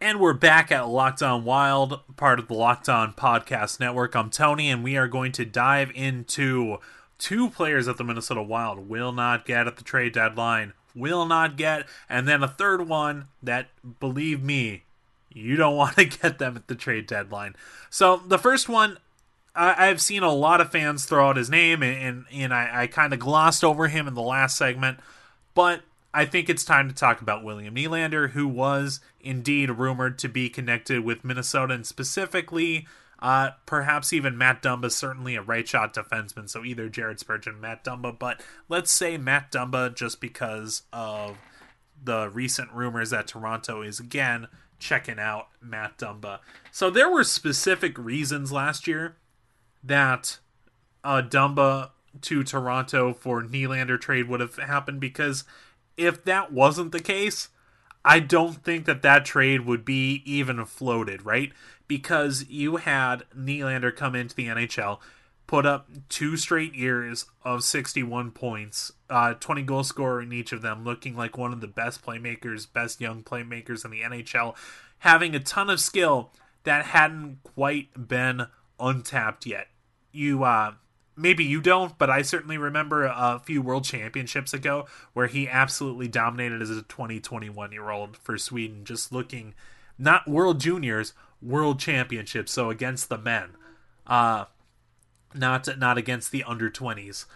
And 0.00 0.18
we're 0.18 0.32
back 0.32 0.72
at 0.72 0.88
Locked 0.88 1.22
On 1.22 1.44
Wild, 1.44 2.00
part 2.16 2.38
of 2.38 2.48
the 2.48 2.54
Locked 2.54 2.88
On 2.88 3.12
Podcast 3.12 3.78
Network. 3.80 4.16
I'm 4.16 4.30
Tony, 4.30 4.70
and 4.70 4.82
we 4.82 4.96
are 4.96 5.08
going 5.08 5.32
to 5.32 5.44
dive 5.44 5.92
into 5.94 6.78
two 7.18 7.50
players 7.50 7.86
that 7.86 7.98
the 7.98 8.04
Minnesota 8.04 8.42
Wild 8.42 8.88
will 8.88 9.12
not 9.12 9.44
get 9.44 9.66
at 9.66 9.76
the 9.76 9.84
trade 9.84 10.12
deadline. 10.12 10.72
Will 10.94 11.26
not 11.26 11.56
get, 11.56 11.86
and 12.08 12.26
then 12.26 12.42
a 12.42 12.48
third 12.48 12.88
one 12.88 13.26
that, 13.42 13.68
believe 14.00 14.42
me, 14.42 14.84
you 15.32 15.56
don't 15.56 15.76
want 15.76 15.96
to 15.96 16.04
get 16.04 16.38
them 16.38 16.56
at 16.56 16.68
the 16.68 16.74
trade 16.74 17.06
deadline. 17.06 17.56
So 17.88 18.16
the 18.26 18.38
first 18.38 18.68
one, 18.68 18.98
I, 19.54 19.86
have 19.86 20.00
seen 20.00 20.22
a 20.22 20.32
lot 20.32 20.60
of 20.60 20.70
fans 20.70 21.04
throw 21.04 21.28
out 21.28 21.36
his 21.36 21.50
name, 21.50 21.82
and 21.82 21.98
and, 22.02 22.24
and 22.32 22.54
I, 22.54 22.82
I 22.82 22.86
kind 22.86 23.12
of 23.12 23.18
glossed 23.18 23.64
over 23.64 23.88
him 23.88 24.06
in 24.06 24.14
the 24.14 24.22
last 24.22 24.56
segment, 24.56 25.00
but 25.54 25.82
I 26.12 26.24
think 26.24 26.48
it's 26.48 26.64
time 26.64 26.88
to 26.88 26.94
talk 26.94 27.20
about 27.20 27.44
William 27.44 27.74
Nylander, 27.74 28.30
who 28.30 28.48
was 28.48 29.00
indeed 29.20 29.70
rumored 29.70 30.18
to 30.20 30.28
be 30.28 30.48
connected 30.48 31.04
with 31.04 31.24
Minnesota, 31.24 31.74
and 31.74 31.86
specifically, 31.86 32.86
uh, 33.22 33.50
perhaps 33.66 34.12
even 34.12 34.38
Matt 34.38 34.62
Dumba, 34.62 34.90
certainly 34.90 35.34
a 35.36 35.42
right 35.42 35.66
shot 35.66 35.94
defenseman. 35.94 36.48
So 36.48 36.64
either 36.64 36.88
Jared 36.88 37.20
Spurgeon, 37.20 37.60
Matt 37.60 37.84
Dumba, 37.84 38.18
but 38.18 38.42
let's 38.68 38.90
say 38.90 39.18
Matt 39.18 39.52
Dumba 39.52 39.94
just 39.94 40.20
because 40.20 40.82
of 40.92 41.36
the 42.02 42.30
recent 42.30 42.72
rumors 42.72 43.10
that 43.10 43.26
Toronto 43.26 43.82
is 43.82 44.00
again 44.00 44.48
checking 44.78 45.18
out 45.18 45.48
Matt 45.60 45.98
Dumba. 45.98 46.38
So 46.72 46.90
there 46.90 47.10
were 47.10 47.24
specific 47.24 47.98
reasons 47.98 48.50
last 48.50 48.86
year 48.86 49.16
that 49.84 50.38
uh, 51.04 51.22
Dumba 51.22 51.90
to 52.22 52.42
Toronto 52.42 53.12
for 53.12 53.42
Nylander 53.42 54.00
trade 54.00 54.28
would 54.28 54.40
have 54.40 54.56
happened 54.56 55.00
because 55.00 55.44
if 55.96 56.24
that 56.24 56.52
wasn't 56.52 56.92
the 56.92 57.00
case, 57.00 57.48
I 58.04 58.20
don't 58.20 58.54
think 58.64 58.86
that 58.86 59.02
that 59.02 59.24
trade 59.24 59.66
would 59.66 59.84
be 59.84 60.22
even 60.24 60.64
floated, 60.64 61.24
right? 61.24 61.52
Because 61.86 62.46
you 62.48 62.76
had 62.76 63.24
Nylander 63.36 63.94
come 63.94 64.14
into 64.14 64.34
the 64.34 64.46
NHL, 64.46 64.98
put 65.46 65.66
up 65.66 65.88
two 66.08 66.36
straight 66.36 66.74
years 66.74 67.26
of 67.44 67.64
61 67.64 68.30
points, 68.30 68.92
uh, 69.10 69.34
20 69.34 69.62
goal 69.62 69.82
scorer 69.84 70.22
in 70.22 70.32
each 70.32 70.52
of 70.52 70.62
them, 70.62 70.84
looking 70.84 71.16
like 71.16 71.36
one 71.36 71.52
of 71.52 71.60
the 71.60 71.66
best 71.66 72.04
playmakers, 72.04 72.72
best 72.72 73.00
young 73.00 73.22
playmakers 73.22 73.84
in 73.84 73.90
the 73.90 74.00
NHL, 74.00 74.56
having 75.00 75.34
a 75.34 75.40
ton 75.40 75.68
of 75.68 75.80
skill 75.80 76.30
that 76.64 76.86
hadn't 76.86 77.42
quite 77.42 78.08
been 78.08 78.46
untapped 78.78 79.44
yet. 79.44 79.66
You 80.12 80.44
uh, 80.44 80.74
maybe 81.20 81.44
you 81.44 81.60
don't, 81.60 81.96
but 81.98 82.10
I 82.10 82.22
certainly 82.22 82.58
remember 82.58 83.04
a 83.04 83.40
few 83.44 83.62
world 83.62 83.84
championships 83.84 84.54
ago 84.54 84.86
where 85.12 85.26
he 85.26 85.48
absolutely 85.48 86.08
dominated 86.08 86.62
as 86.62 86.70
a 86.70 86.82
20, 86.82 87.20
21 87.20 87.72
year 87.72 87.90
old 87.90 88.16
for 88.16 88.38
Sweden, 88.38 88.84
just 88.84 89.12
looking 89.12 89.54
not 89.98 90.26
world 90.26 90.60
juniors, 90.60 91.12
world 91.42 91.78
championships. 91.78 92.52
So 92.52 92.70
against 92.70 93.08
the 93.08 93.18
men, 93.18 93.50
uh, 94.06 94.46
not 95.34 95.78
not 95.78 95.98
against 95.98 96.32
the 96.32 96.42
under 96.44 96.70
20s. 96.70 97.26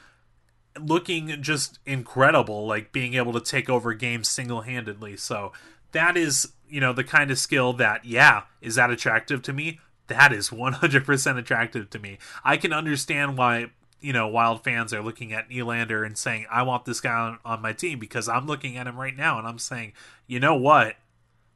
Looking 0.81 1.41
just 1.41 1.79
incredible, 1.87 2.67
like 2.67 2.91
being 2.91 3.15
able 3.15 3.33
to 3.35 3.41
take 3.41 3.71
over 3.71 3.95
games 3.95 4.29
single 4.29 4.63
handedly. 4.63 5.17
So 5.17 5.53
that 5.93 6.17
is, 6.17 6.53
you 6.69 6.81
know, 6.81 6.93
the 6.93 7.05
kind 7.05 7.31
of 7.31 7.39
skill 7.39 7.73
that, 7.75 8.05
yeah, 8.05 8.43
is 8.61 8.75
that 8.75 8.91
attractive 8.91 9.43
to 9.43 9.53
me? 9.53 9.79
That 10.09 10.33
is 10.33 10.51
100% 10.51 11.39
attractive 11.39 11.91
to 11.91 11.99
me. 11.99 12.19
I 12.45 12.57
can 12.57 12.73
understand 12.73 13.39
why, 13.39 13.67
you 14.01 14.13
know, 14.13 14.29
Wild 14.29 14.63
fans 14.63 14.93
are 14.93 15.03
looking 15.03 15.33
at 15.33 15.49
Nylander 15.49 16.05
and 16.05 16.17
saying, 16.17 16.47
I 16.51 16.63
want 16.63 16.85
this 16.85 17.01
guy 17.01 17.15
on, 17.15 17.39
on 17.45 17.63
my 17.63 17.73
team 17.73 17.99
because 17.99 18.29
I'm 18.29 18.47
looking 18.47 18.77
at 18.77 18.87
him 18.87 18.99
right 18.99 19.17
now 19.17 19.39
and 19.39 19.47
I'm 19.47 19.59
saying, 19.59 19.93
you 20.27 20.41
know 20.41 20.55
what? 20.55 20.97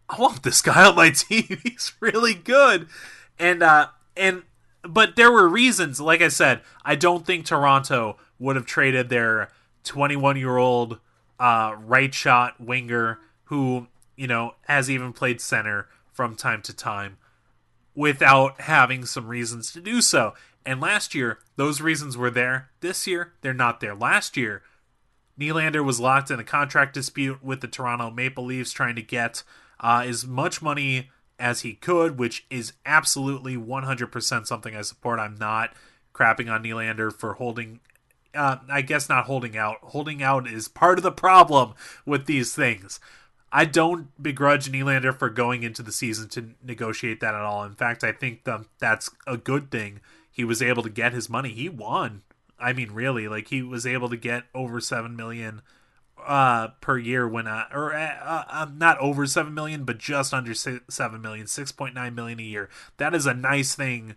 I 0.08 0.18
want 0.18 0.42
this 0.42 0.62
guy 0.62 0.86
on 0.86 0.96
my 0.96 1.10
team. 1.14 1.58
He's 1.62 1.92
really 2.00 2.34
good. 2.34 2.88
And, 3.38 3.62
uh, 3.62 3.88
and, 4.16 4.44
but 4.82 5.16
there 5.16 5.30
were 5.30 5.48
reasons. 5.48 6.00
Like 6.00 6.22
I 6.22 6.28
said, 6.28 6.62
I 6.84 6.94
don't 6.94 7.26
think 7.26 7.44
Toronto 7.44 8.16
would 8.38 8.56
have 8.56 8.66
traded 8.66 9.08
their 9.10 9.50
21 9.84 10.36
year 10.36 10.56
old, 10.56 11.00
uh, 11.38 11.76
right 11.84 12.12
shot 12.14 12.60
winger 12.60 13.18
who, 13.44 13.86
you 14.16 14.26
know, 14.26 14.54
has 14.66 14.90
even 14.90 15.12
played 15.12 15.40
center 15.40 15.86
from 16.12 16.34
time 16.34 16.62
to 16.62 16.74
time 16.74 17.18
without 17.98 18.60
having 18.60 19.04
some 19.04 19.26
reasons 19.26 19.72
to 19.72 19.80
do 19.80 20.00
so. 20.00 20.32
And 20.64 20.80
last 20.80 21.16
year, 21.16 21.40
those 21.56 21.80
reasons 21.80 22.16
were 22.16 22.30
there. 22.30 22.70
This 22.78 23.08
year, 23.08 23.32
they're 23.40 23.52
not 23.52 23.80
there. 23.80 23.92
Last 23.92 24.36
year, 24.36 24.62
Nylander 25.36 25.84
was 25.84 25.98
locked 25.98 26.30
in 26.30 26.38
a 26.38 26.44
contract 26.44 26.94
dispute 26.94 27.42
with 27.42 27.60
the 27.60 27.66
Toronto 27.66 28.08
Maple 28.08 28.44
Leafs, 28.44 28.70
trying 28.70 28.94
to 28.94 29.02
get 29.02 29.42
uh, 29.80 30.04
as 30.06 30.24
much 30.24 30.62
money 30.62 31.10
as 31.40 31.62
he 31.62 31.74
could, 31.74 32.20
which 32.20 32.46
is 32.50 32.72
absolutely 32.86 33.56
100% 33.56 34.46
something 34.46 34.76
I 34.76 34.82
support. 34.82 35.18
I'm 35.18 35.36
not 35.36 35.74
crapping 36.14 36.48
on 36.48 36.62
Nylander 36.62 37.12
for 37.12 37.34
holding. 37.34 37.80
Uh, 38.32 38.58
I 38.70 38.82
guess 38.82 39.08
not 39.08 39.24
holding 39.24 39.56
out. 39.56 39.78
Holding 39.82 40.22
out 40.22 40.46
is 40.46 40.68
part 40.68 41.00
of 41.00 41.02
the 41.02 41.10
problem 41.10 41.74
with 42.06 42.26
these 42.26 42.54
things. 42.54 43.00
I 43.50 43.64
don't 43.64 44.22
begrudge 44.22 44.70
Nylander 44.70 45.18
for 45.18 45.30
going 45.30 45.62
into 45.62 45.82
the 45.82 45.92
season 45.92 46.28
to 46.30 46.50
negotiate 46.62 47.20
that 47.20 47.34
at 47.34 47.40
all. 47.40 47.64
In 47.64 47.74
fact, 47.74 48.04
I 48.04 48.12
think 48.12 48.44
that 48.44 48.60
that's 48.78 49.10
a 49.26 49.36
good 49.36 49.70
thing. 49.70 50.00
He 50.30 50.44
was 50.44 50.60
able 50.60 50.82
to 50.82 50.90
get 50.90 51.12
his 51.12 51.30
money. 51.30 51.50
He 51.50 51.68
won. 51.68 52.22
I 52.58 52.72
mean, 52.72 52.92
really, 52.92 53.28
like 53.28 53.48
he 53.48 53.62
was 53.62 53.86
able 53.86 54.08
to 54.10 54.16
get 54.16 54.44
over 54.54 54.80
seven 54.80 55.16
million 55.16 55.62
uh, 56.26 56.68
per 56.80 56.98
year 56.98 57.26
when, 57.26 57.46
uh, 57.46 57.64
or 57.72 57.94
uh, 57.94 58.44
uh, 58.48 58.66
not 58.74 58.98
over 58.98 59.26
seven 59.26 59.54
million, 59.54 59.84
but 59.84 59.98
just 59.98 60.34
under 60.34 60.54
seven 60.54 61.20
million, 61.20 61.46
six 61.46 61.72
point 61.72 61.94
nine 61.94 62.14
million 62.14 62.40
a 62.40 62.44
year. 62.44 62.68
That 62.96 63.14
is 63.14 63.26
a 63.26 63.34
nice 63.34 63.74
thing 63.74 64.16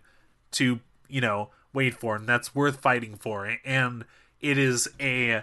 to 0.52 0.80
you 1.08 1.20
know 1.20 1.50
wait 1.72 1.94
for, 1.94 2.16
and 2.16 2.28
that's 2.28 2.54
worth 2.54 2.80
fighting 2.80 3.14
for. 3.16 3.56
And 3.64 4.04
it 4.40 4.58
is 4.58 4.88
a 5.00 5.42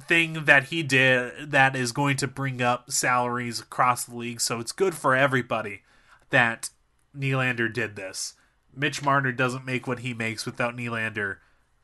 thing 0.00 0.44
that 0.44 0.64
he 0.64 0.82
did 0.82 1.50
that 1.50 1.76
is 1.76 1.92
going 1.92 2.16
to 2.16 2.26
bring 2.26 2.60
up 2.60 2.90
salaries 2.90 3.60
across 3.60 4.04
the 4.04 4.16
league. 4.16 4.40
So 4.40 4.60
it's 4.60 4.72
good 4.72 4.94
for 4.94 5.14
everybody 5.14 5.82
that 6.30 6.70
Nylander 7.16 7.72
did 7.72 7.96
this. 7.96 8.34
Mitch 8.74 9.02
Marner 9.02 9.32
doesn't 9.32 9.64
make 9.64 9.86
what 9.86 10.00
he 10.00 10.14
makes 10.14 10.44
without 10.44 10.76
Nylander 10.76 11.36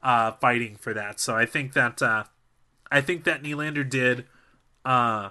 uh, 0.03 0.33
fighting 0.33 0.77
for 0.77 0.93
that. 0.93 1.21
So 1.21 1.37
I 1.37 1.47
think 1.47 1.73
that 1.75 2.03
uh, 2.03 2.25
I 2.91 3.01
think 3.01 3.25
that 3.25 3.43
Nylander 3.43 3.89
did 3.89 4.27
uh, 4.85 5.31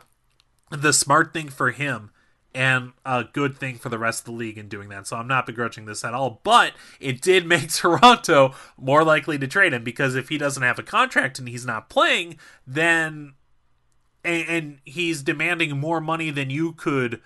the 0.70 0.94
smart 0.94 1.34
thing 1.34 1.50
for 1.50 1.72
him 1.72 2.12
and 2.54 2.94
a 3.06 3.26
good 3.32 3.58
thing 3.58 3.78
for 3.78 3.90
the 3.90 4.00
rest 4.00 4.22
of 4.22 4.26
the 4.26 4.32
league 4.32 4.58
in 4.58 4.68
doing 4.68 4.90
that. 4.90 5.08
So 5.08 5.18
I'm 5.18 5.28
not 5.28 5.46
begrudging 5.46 5.86
this 5.86 6.04
at 6.04 6.14
all, 6.14 6.42
but 6.44 6.74
it 7.00 7.22
did 7.22 7.46
make 7.46 7.70
Toronto 7.74 8.56
more 8.78 9.04
likely 9.04 9.38
to 9.38 9.48
trade 9.48 9.74
him 9.74 9.84
because 9.84 10.16
if 10.16 10.30
he 10.30 10.38
doesn't 10.38 10.64
have 10.64 10.80
a 10.80 10.84
contract 10.84 11.40
and 11.40 11.48
he's 11.48 11.66
not 11.66 11.90
playing, 11.90 12.38
then 12.66 13.34
and, 14.24 14.50
and 14.50 14.78
he's 14.84 15.22
demanding 15.22 15.78
more 15.78 16.02
money 16.02 16.30
than 16.32 16.50
you 16.50 16.74
could 16.74 17.22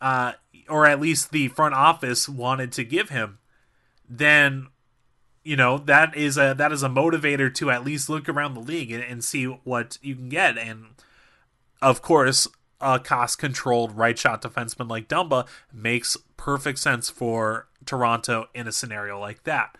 uh 0.00 0.32
or 0.68 0.86
at 0.86 1.00
least 1.00 1.30
the 1.30 1.48
front 1.48 1.74
office 1.74 2.28
wanted 2.28 2.72
to 2.72 2.84
give 2.84 3.08
him, 3.08 3.38
then 4.08 4.68
you 5.42 5.56
know 5.56 5.78
that 5.78 6.14
is 6.16 6.36
a 6.36 6.54
that 6.58 6.72
is 6.72 6.82
a 6.82 6.88
motivator 6.88 7.52
to 7.54 7.70
at 7.70 7.84
least 7.84 8.08
look 8.08 8.28
around 8.28 8.54
the 8.54 8.60
league 8.60 8.90
and, 8.90 9.02
and 9.02 9.24
see 9.24 9.44
what 9.44 9.96
you 10.02 10.14
can 10.14 10.28
get 10.28 10.58
and 10.58 10.86
of 11.80 12.02
course 12.02 12.48
a 12.80 12.98
cost 12.98 13.38
controlled 13.38 13.96
right 13.96 14.18
shot 14.18 14.42
defenseman 14.42 14.88
like 14.88 15.08
Dumba 15.08 15.46
makes 15.72 16.16
perfect 16.36 16.78
sense 16.78 17.08
for 17.08 17.68
Toronto 17.84 18.46
in 18.54 18.68
a 18.68 18.72
scenario 18.72 19.18
like 19.18 19.44
that. 19.44 19.76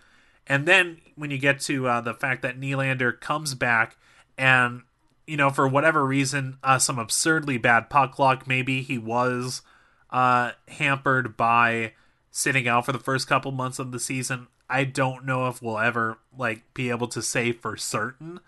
And 0.47 0.65
then 0.65 0.99
when 1.15 1.29
you 1.29 1.37
get 1.37 1.59
to 1.61 1.87
uh, 1.87 2.01
the 2.01 2.13
fact 2.13 2.41
that 2.41 2.59
Nylander 2.59 3.19
comes 3.19 3.53
back 3.53 3.97
and, 4.37 4.83
you 5.25 5.37
know, 5.37 5.49
for 5.49 5.67
whatever 5.67 6.05
reason, 6.05 6.57
uh, 6.63 6.79
some 6.79 6.97
absurdly 6.97 7.57
bad 7.57 7.89
puck 7.89 8.17
luck, 8.17 8.47
maybe 8.47 8.81
he 8.81 8.97
was 8.97 9.61
uh, 10.09 10.51
hampered 10.69 11.35
by 11.35 11.93
sitting 12.31 12.67
out 12.67 12.85
for 12.85 12.93
the 12.93 12.99
first 12.99 13.27
couple 13.27 13.51
months 13.51 13.77
of 13.79 13.91
the 13.91 13.99
season. 13.99 14.47
I 14.69 14.83
don't 14.85 15.25
know 15.25 15.47
if 15.47 15.61
we'll 15.61 15.79
ever 15.79 16.19
like 16.37 16.73
be 16.73 16.89
able 16.89 17.07
to 17.09 17.21
say 17.21 17.51
for 17.51 17.75
certain 17.77 18.39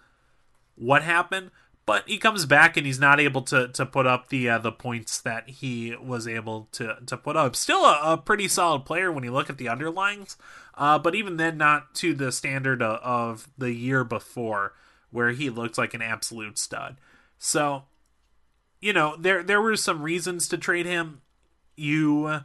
what 0.76 1.04
happened, 1.04 1.52
but 1.90 2.08
he 2.08 2.20
comes 2.20 2.46
back 2.46 2.78
and 2.78 2.86
he's 2.86 3.00
not 3.00 3.20
able 3.20 3.42
to 3.42 3.68
to 3.70 3.84
put 3.84 4.06
up 4.06 4.30
the 4.30 4.48
uh, 4.48 4.60
the 4.60 4.72
points 4.72 5.20
that 5.22 5.50
he 5.50 5.96
was 6.00 6.28
able 6.28 6.68
to 6.72 6.98
to 7.08 7.18
put 7.18 7.36
up. 7.36 7.56
Still 7.56 7.84
a, 7.84 8.14
a 8.14 8.16
pretty 8.16 8.48
solid 8.48 8.86
player 8.86 9.12
when 9.12 9.24
you 9.24 9.32
look 9.32 9.50
at 9.50 9.58
the 9.58 9.68
underlings, 9.68 10.38
uh, 10.76 11.00
but 11.00 11.16
even 11.16 11.38
then, 11.38 11.58
not 11.58 11.96
to 11.96 12.14
the 12.14 12.32
standard 12.32 12.84
of, 12.84 13.00
of 13.02 13.48
the 13.58 13.74
year 13.74 14.04
before, 14.04 14.74
where 15.10 15.32
he 15.32 15.50
looked 15.50 15.80
like 15.80 15.96
an 15.96 16.04
absolute 16.04 16.60
stud. 16.60 16.98
So, 17.40 17.86
you 18.80 18.94
know, 18.94 19.16
there 19.18 19.42
there 19.42 19.60
were 19.60 19.76
some 19.76 20.04
reasons 20.04 20.48
to 20.50 20.60
trade 20.60 20.86
him. 20.86 21.22
You 21.76 22.42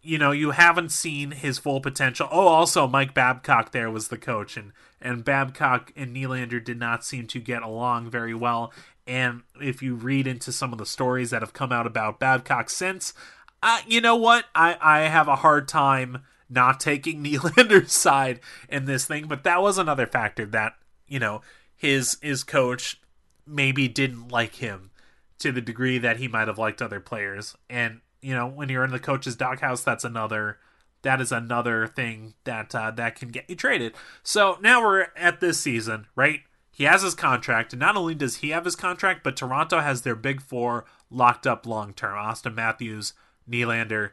you 0.00 0.16
know, 0.16 0.30
you 0.32 0.52
haven't 0.52 0.92
seen 0.92 1.32
his 1.32 1.58
full 1.58 1.82
potential. 1.82 2.26
Oh, 2.32 2.48
also 2.48 2.88
Mike 2.88 3.12
Babcock 3.12 3.72
there 3.72 3.90
was 3.90 4.08
the 4.08 4.16
coach 4.16 4.56
and 4.56 4.72
and 5.02 5.24
Babcock 5.24 5.92
and 5.96 6.14
Nylander 6.14 6.62
did 6.62 6.78
not 6.78 7.04
seem 7.04 7.26
to 7.28 7.40
get 7.40 7.62
along 7.62 8.10
very 8.10 8.34
well. 8.34 8.72
And 9.06 9.42
if 9.60 9.82
you 9.82 9.94
read 9.94 10.26
into 10.26 10.52
some 10.52 10.72
of 10.72 10.78
the 10.78 10.86
stories 10.86 11.30
that 11.30 11.42
have 11.42 11.52
come 11.52 11.72
out 11.72 11.86
about 11.86 12.20
Babcock 12.20 12.70
since, 12.70 13.14
uh, 13.62 13.80
you 13.86 14.00
know 14.00 14.16
what? 14.16 14.46
I 14.54 14.76
I 14.80 15.00
have 15.08 15.28
a 15.28 15.36
hard 15.36 15.68
time 15.68 16.22
not 16.48 16.80
taking 16.80 17.22
Nylander's 17.24 17.92
side 17.92 18.40
in 18.68 18.84
this 18.84 19.06
thing, 19.06 19.26
but 19.26 19.44
that 19.44 19.62
was 19.62 19.78
another 19.78 20.06
factor 20.06 20.46
that, 20.46 20.74
you 21.06 21.18
know, 21.18 21.42
his 21.76 22.18
his 22.22 22.44
coach 22.44 23.00
maybe 23.46 23.88
didn't 23.88 24.28
like 24.28 24.56
him 24.56 24.90
to 25.38 25.50
the 25.50 25.60
degree 25.60 25.98
that 25.98 26.18
he 26.18 26.28
might 26.28 26.46
have 26.46 26.58
liked 26.58 26.80
other 26.80 27.00
players. 27.00 27.56
And 27.68 28.00
you 28.20 28.34
know, 28.34 28.46
when 28.46 28.68
you're 28.68 28.84
in 28.84 28.92
the 28.92 29.00
coach's 29.00 29.34
doghouse, 29.34 29.82
that's 29.82 30.04
another 30.04 30.58
that 31.02 31.20
is 31.20 31.32
another 31.32 31.86
thing 31.86 32.34
that 32.44 32.74
uh, 32.74 32.90
that 32.92 33.16
can 33.16 33.28
get 33.28 33.48
you 33.48 33.56
traded. 33.56 33.94
So 34.22 34.58
now 34.60 34.82
we're 34.82 35.08
at 35.16 35.40
this 35.40 35.60
season, 35.60 36.06
right? 36.16 36.40
He 36.70 36.84
has 36.84 37.02
his 37.02 37.14
contract, 37.14 37.72
and 37.72 37.80
not 37.80 37.96
only 37.96 38.14
does 38.14 38.36
he 38.36 38.50
have 38.50 38.64
his 38.64 38.76
contract, 38.76 39.22
but 39.22 39.36
Toronto 39.36 39.80
has 39.80 40.02
their 40.02 40.16
big 40.16 40.40
four 40.40 40.86
locked 41.10 41.46
up 41.46 41.66
long 41.66 41.92
term: 41.92 42.16
Auston 42.16 42.54
Matthews, 42.54 43.12
Nylander, 43.48 44.12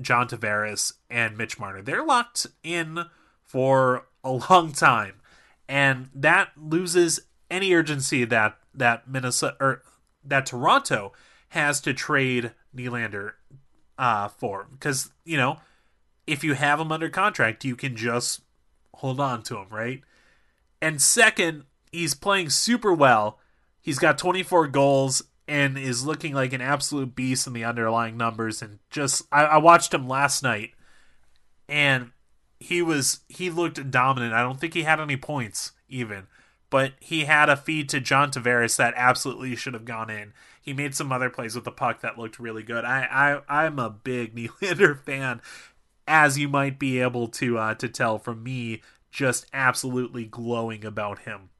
John 0.00 0.28
Tavares, 0.28 0.94
and 1.08 1.36
Mitch 1.36 1.58
Marner. 1.58 1.82
They're 1.82 2.04
locked 2.04 2.46
in 2.62 3.06
for 3.42 4.06
a 4.22 4.32
long 4.50 4.72
time, 4.72 5.20
and 5.68 6.10
that 6.14 6.50
loses 6.56 7.20
any 7.50 7.72
urgency 7.74 8.24
that 8.24 8.56
that 8.74 9.08
Minnesota 9.08 9.56
or 9.60 9.82
that 10.24 10.46
Toronto 10.46 11.12
has 11.50 11.80
to 11.80 11.92
trade 11.92 12.52
Nylander 12.74 13.32
uh, 13.98 14.28
for 14.28 14.68
because 14.70 15.10
you 15.24 15.36
know 15.36 15.58
if 16.30 16.44
you 16.44 16.54
have 16.54 16.78
him 16.78 16.92
under 16.92 17.08
contract, 17.08 17.64
you 17.64 17.74
can 17.74 17.96
just 17.96 18.42
hold 18.94 19.18
on 19.18 19.42
to 19.42 19.58
him, 19.58 19.66
right? 19.70 20.02
And 20.80 21.02
second, 21.02 21.64
he's 21.90 22.14
playing 22.14 22.50
super 22.50 22.92
well. 22.92 23.38
He's 23.80 23.98
got 23.98 24.18
24 24.18 24.68
goals 24.68 25.22
and 25.48 25.76
is 25.76 26.06
looking 26.06 26.32
like 26.32 26.52
an 26.52 26.60
absolute 26.60 27.16
beast 27.16 27.46
in 27.46 27.52
the 27.52 27.64
underlying 27.64 28.16
numbers. 28.16 28.62
And 28.62 28.78
just, 28.90 29.22
I, 29.32 29.44
I 29.44 29.56
watched 29.58 29.92
him 29.92 30.08
last 30.08 30.42
night, 30.42 30.70
and 31.68 32.12
he 32.60 32.82
was 32.82 33.20
he 33.28 33.50
looked 33.50 33.90
dominant. 33.90 34.34
I 34.34 34.42
don't 34.42 34.60
think 34.60 34.74
he 34.74 34.82
had 34.82 35.00
any 35.00 35.16
points 35.16 35.72
even, 35.88 36.28
but 36.68 36.92
he 37.00 37.24
had 37.24 37.48
a 37.48 37.56
feed 37.56 37.88
to 37.88 38.00
John 38.00 38.30
Tavares 38.30 38.76
that 38.76 38.94
absolutely 38.96 39.56
should 39.56 39.74
have 39.74 39.86
gone 39.86 40.10
in. 40.10 40.32
He 40.60 40.74
made 40.74 40.94
some 40.94 41.10
other 41.10 41.30
plays 41.30 41.54
with 41.54 41.64
the 41.64 41.72
puck 41.72 42.02
that 42.02 42.18
looked 42.18 42.38
really 42.38 42.62
good. 42.62 42.84
I, 42.84 43.40
I 43.48 43.64
I'm 43.64 43.78
a 43.78 43.90
big 43.90 44.36
Nylander 44.36 45.02
fan, 45.02 45.40
as 46.06 46.38
you 46.38 46.48
might 46.48 46.78
be 46.78 47.00
able 47.00 47.28
to 47.28 47.58
uh, 47.58 47.74
to 47.74 47.88
tell 47.88 48.18
from 48.18 48.42
me 48.42 48.82
just 49.10 49.46
absolutely 49.52 50.24
glowing 50.24 50.84
about 50.84 51.20
him. 51.20 51.50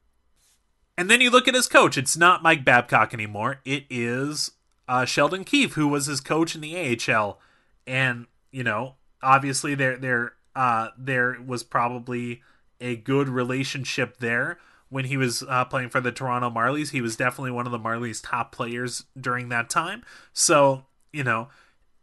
And 0.97 1.09
then 1.09 1.21
you 1.21 1.29
look 1.29 1.47
at 1.47 1.55
his 1.55 1.67
coach. 1.67 1.97
It's 1.97 2.17
not 2.17 2.43
Mike 2.43 2.63
Babcock 2.63 3.13
anymore. 3.13 3.59
It 3.65 3.85
is 3.89 4.51
uh, 4.87 5.05
Sheldon 5.05 5.43
Keefe, 5.43 5.73
who 5.73 5.87
was 5.87 6.05
his 6.05 6.21
coach 6.21 6.53
in 6.53 6.61
the 6.61 6.75
AHL. 6.77 7.39
And 7.87 8.27
you 8.51 8.63
know, 8.63 8.95
obviously 9.23 9.75
there 9.75 9.97
there 9.97 10.33
uh, 10.55 10.89
there 10.97 11.37
was 11.45 11.63
probably 11.63 12.41
a 12.79 12.95
good 12.95 13.29
relationship 13.29 14.17
there 14.17 14.59
when 14.89 15.05
he 15.05 15.15
was 15.15 15.43
uh, 15.47 15.63
playing 15.65 15.89
for 15.89 16.01
the 16.01 16.11
Toronto 16.11 16.49
Marlies. 16.49 16.91
He 16.91 17.01
was 17.01 17.15
definitely 17.15 17.51
one 17.51 17.65
of 17.65 17.71
the 17.71 17.79
Marlies' 17.79 18.21
top 18.21 18.51
players 18.51 19.05
during 19.19 19.49
that 19.49 19.69
time. 19.69 20.03
So 20.33 20.85
you 21.11 21.23
know, 21.23 21.49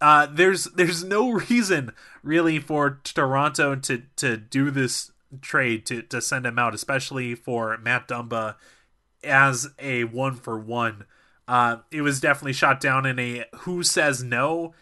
uh, 0.01 0.27
there's 0.27 0.65
there's 0.65 1.05
no 1.05 1.31
reason 1.51 1.93
really 2.23 2.59
for 2.59 3.01
Toronto 3.05 3.77
to 3.77 4.03
to 4.17 4.37
do 4.37 4.71
this 4.71 5.13
trade 5.41 5.87
to 5.87 6.03
to 6.03 6.21
send 6.21 6.47
him 6.47 6.59
out, 6.59 6.75
especially 6.75 7.35
for 7.35 7.77
Matt 7.79 8.09
Dumba 8.09 8.57
as 9.25 9.69
a 9.79 10.05
one 10.05 10.35
for 10.35 10.59
one. 10.59 11.05
Uh, 11.47 11.79
it 11.91 12.03
was 12.03 12.21
definitely 12.21 12.53
shot 12.53 12.81
down 12.81 13.07
in 13.07 13.19
a 13.19 13.45
"Who 13.61 13.83
Says 13.83 14.23
No" 14.23 14.75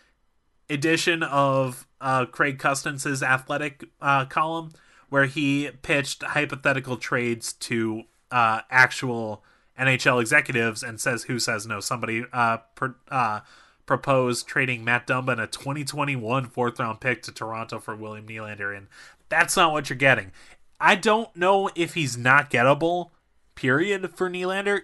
edition 0.68 1.22
of 1.22 1.86
uh, 2.00 2.26
Craig 2.26 2.58
Custance' 2.58 3.22
athletic 3.22 3.84
uh, 4.00 4.24
column, 4.26 4.72
where 5.08 5.26
he 5.26 5.70
pitched 5.82 6.22
hypothetical 6.22 6.96
trades 6.96 7.52
to 7.54 8.02
uh, 8.30 8.60
actual 8.70 9.44
NHL 9.78 10.20
executives 10.20 10.82
and 10.82 11.00
says 11.00 11.24
who 11.24 11.38
says 11.38 11.66
no. 11.66 11.80
Somebody 11.80 12.24
uh, 12.32 12.58
per, 12.74 12.96
uh, 13.10 13.40
proposed 13.86 14.46
trading 14.46 14.84
Matt 14.84 15.06
Dumba 15.06 15.32
and 15.32 15.40
a 15.40 15.46
2021 15.46 16.46
fourth 16.46 16.78
round 16.78 17.00
pick 17.00 17.22
to 17.22 17.32
Toronto 17.32 17.78
for 17.78 17.96
William 17.96 18.26
Nylander, 18.26 18.76
and 18.76 18.88
that's 19.28 19.56
not 19.56 19.72
what 19.72 19.88
you're 19.88 19.96
getting. 19.96 20.32
I 20.80 20.96
don't 20.96 21.34
know 21.34 21.70
if 21.74 21.94
he's 21.94 22.18
not 22.18 22.50
gettable. 22.50 23.10
Period 23.54 24.14
for 24.14 24.28
Nylander. 24.28 24.82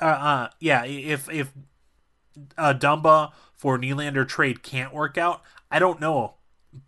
Uh, 0.00 0.04
uh 0.04 0.48
yeah. 0.60 0.84
If 0.84 1.28
if 1.30 1.52
a 2.56 2.74
Dumba 2.74 3.32
for 3.52 3.78
Nylander 3.78 4.26
trade 4.26 4.62
can't 4.62 4.94
work 4.94 5.18
out, 5.18 5.42
I 5.70 5.78
don't 5.78 6.00
know, 6.00 6.34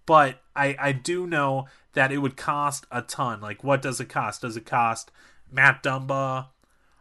but 0.06 0.40
I 0.54 0.76
I 0.78 0.92
do 0.92 1.26
know 1.26 1.66
that 1.92 2.12
it 2.12 2.18
would 2.18 2.36
cost 2.36 2.86
a 2.90 3.02
ton. 3.02 3.40
Like, 3.40 3.64
what 3.64 3.82
does 3.82 4.00
it 4.00 4.08
cost? 4.08 4.42
Does 4.42 4.56
it 4.56 4.66
cost 4.66 5.10
Matt 5.50 5.82
Dumba, 5.82 6.48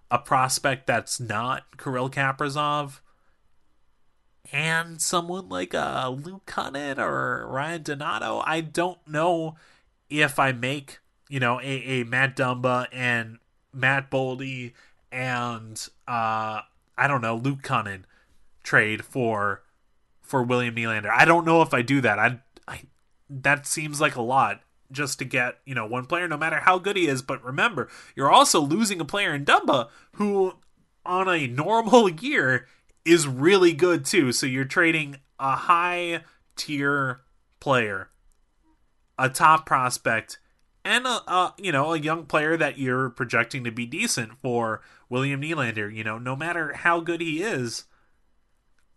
a 0.10 0.20
prospect 0.20 0.88
that's 0.88 1.20
not 1.20 1.78
Kirill 1.78 2.10
Kaprizov, 2.10 3.00
and 4.52 5.02
someone 5.02 5.50
like 5.50 5.74
uh, 5.74 6.10
Luke 6.10 6.46
Kunin 6.46 6.98
or 6.98 7.48
Ryan 7.48 7.84
Donato? 7.84 8.44
I 8.46 8.62
don't 8.62 9.00
know 9.08 9.56
if 10.10 10.40
I 10.40 10.52
make 10.52 11.00
you 11.30 11.40
know 11.40 11.60
a, 11.60 11.64
a 11.64 12.04
Matt 12.04 12.36
Dumba 12.36 12.88
and 12.92 13.40
Matt 13.74 14.10
Boldy 14.10 14.74
and 15.12 15.88
uh, 16.08 16.62
I 16.98 17.08
don't 17.08 17.22
know 17.22 17.36
Luke 17.36 17.62
Kunin 17.62 18.04
trade 18.64 19.06
for 19.06 19.62
for 20.22 20.44
William 20.44 20.76
Nylander. 20.76 21.10
I 21.10 21.26
don't 21.26 21.46
know 21.46 21.62
if 21.62 21.74
I 21.74 21.82
do 21.82 22.02
that. 22.02 22.20
I, 22.20 22.40
I 22.68 22.82
that 23.30 23.66
seems 23.66 24.02
like 24.02 24.16
a 24.16 24.22
lot 24.22 24.62
just 24.92 25.20
to 25.20 25.26
get 25.26 25.60
you 25.66 25.76
know 25.76 25.86
one 25.86 26.06
player, 26.06 26.28
no 26.28 26.38
matter 26.38 26.60
how 26.60 26.78
good 26.78 26.98
he 26.98 27.08
is. 27.08 27.22
But 27.22 27.44
remember, 27.44 27.88
you're 28.16 28.32
also 28.32 28.60
losing 28.60 29.00
a 29.00 29.06
player 29.06 29.34
in 29.34 29.46
Dumba 29.46 29.90
who, 30.14 30.56
on 31.06 31.30
a 31.30 31.48
normal 31.48 32.10
year, 32.22 32.68
is 33.06 33.28
really 33.28 33.74
good 33.74 34.06
too. 34.06 34.32
So 34.32 34.46
you're 34.46 34.66
trading 34.66 35.18
a 35.40 35.56
high 35.56 36.22
tier 36.56 37.22
player, 37.60 38.10
a 39.18 39.30
top 39.30 39.66
prospect, 39.66 40.40
and 40.84 41.06
a, 41.06 41.32
a, 41.32 41.54
you 41.58 41.72
know 41.72 41.94
a 41.94 42.00
young 42.00 42.26
player 42.26 42.58
that 42.58 42.78
you're 42.78 43.10
projecting 43.10 43.64
to 43.64 43.72
be 43.72 43.86
decent 43.86 44.34
for 44.42 44.82
William 45.10 45.42
Nylander. 45.42 45.94
You 45.94 46.04
know, 46.04 46.18
no 46.18 46.36
matter 46.36 46.74
how 46.74 47.00
good 47.00 47.22
he 47.22 47.42
is, 47.42 47.86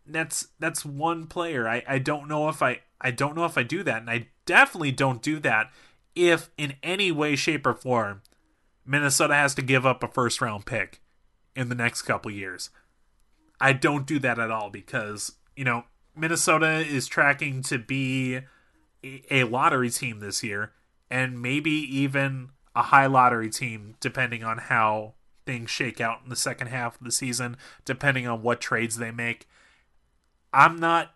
that's 0.06 0.48
that's 0.58 0.84
one 0.84 1.26
player. 1.26 1.68
I 1.68 1.82
I 1.86 1.98
don't 1.98 2.28
know 2.28 2.48
if 2.48 2.62
I 2.62 2.80
I 3.00 3.10
don't 3.10 3.36
know 3.36 3.44
if 3.44 3.58
I 3.58 3.62
do 3.62 3.82
that, 3.82 4.00
and 4.00 4.10
I 4.10 4.28
definitely 4.46 4.92
don't 4.92 5.22
do 5.22 5.38
that 5.40 5.70
if 6.14 6.50
in 6.58 6.74
any 6.82 7.12
way, 7.12 7.36
shape, 7.36 7.66
or 7.66 7.74
form 7.74 8.22
Minnesota 8.84 9.34
has 9.34 9.54
to 9.54 9.62
give 9.62 9.84
up 9.84 10.02
a 10.02 10.08
first 10.08 10.40
round 10.40 10.66
pick 10.66 11.00
in 11.54 11.68
the 11.68 11.74
next 11.74 12.02
couple 12.02 12.30
years. 12.30 12.70
I 13.60 13.72
don't 13.72 14.06
do 14.06 14.18
that 14.20 14.38
at 14.38 14.50
all 14.50 14.70
because 14.70 15.32
you 15.56 15.64
know 15.64 15.84
Minnesota 16.16 16.78
is 16.78 17.06
tracking 17.06 17.62
to 17.64 17.78
be 17.78 18.40
a 19.30 19.44
lottery 19.44 19.90
team 19.90 20.20
this 20.20 20.42
year 20.42 20.72
and 21.10 21.40
maybe 21.40 21.70
even 21.70 22.50
a 22.74 22.82
high 22.82 23.06
lottery 23.06 23.50
team, 23.50 23.94
depending 24.00 24.44
on 24.44 24.58
how 24.58 25.14
things 25.46 25.70
shake 25.70 26.00
out 26.00 26.20
in 26.22 26.30
the 26.30 26.36
second 26.36 26.68
half 26.68 26.96
of 26.98 27.04
the 27.04 27.12
season, 27.12 27.56
depending 27.84 28.26
on 28.26 28.42
what 28.42 28.60
trades 28.60 28.98
they 28.98 29.10
make. 29.10 29.48
I'm 30.52 30.78
not 30.78 31.12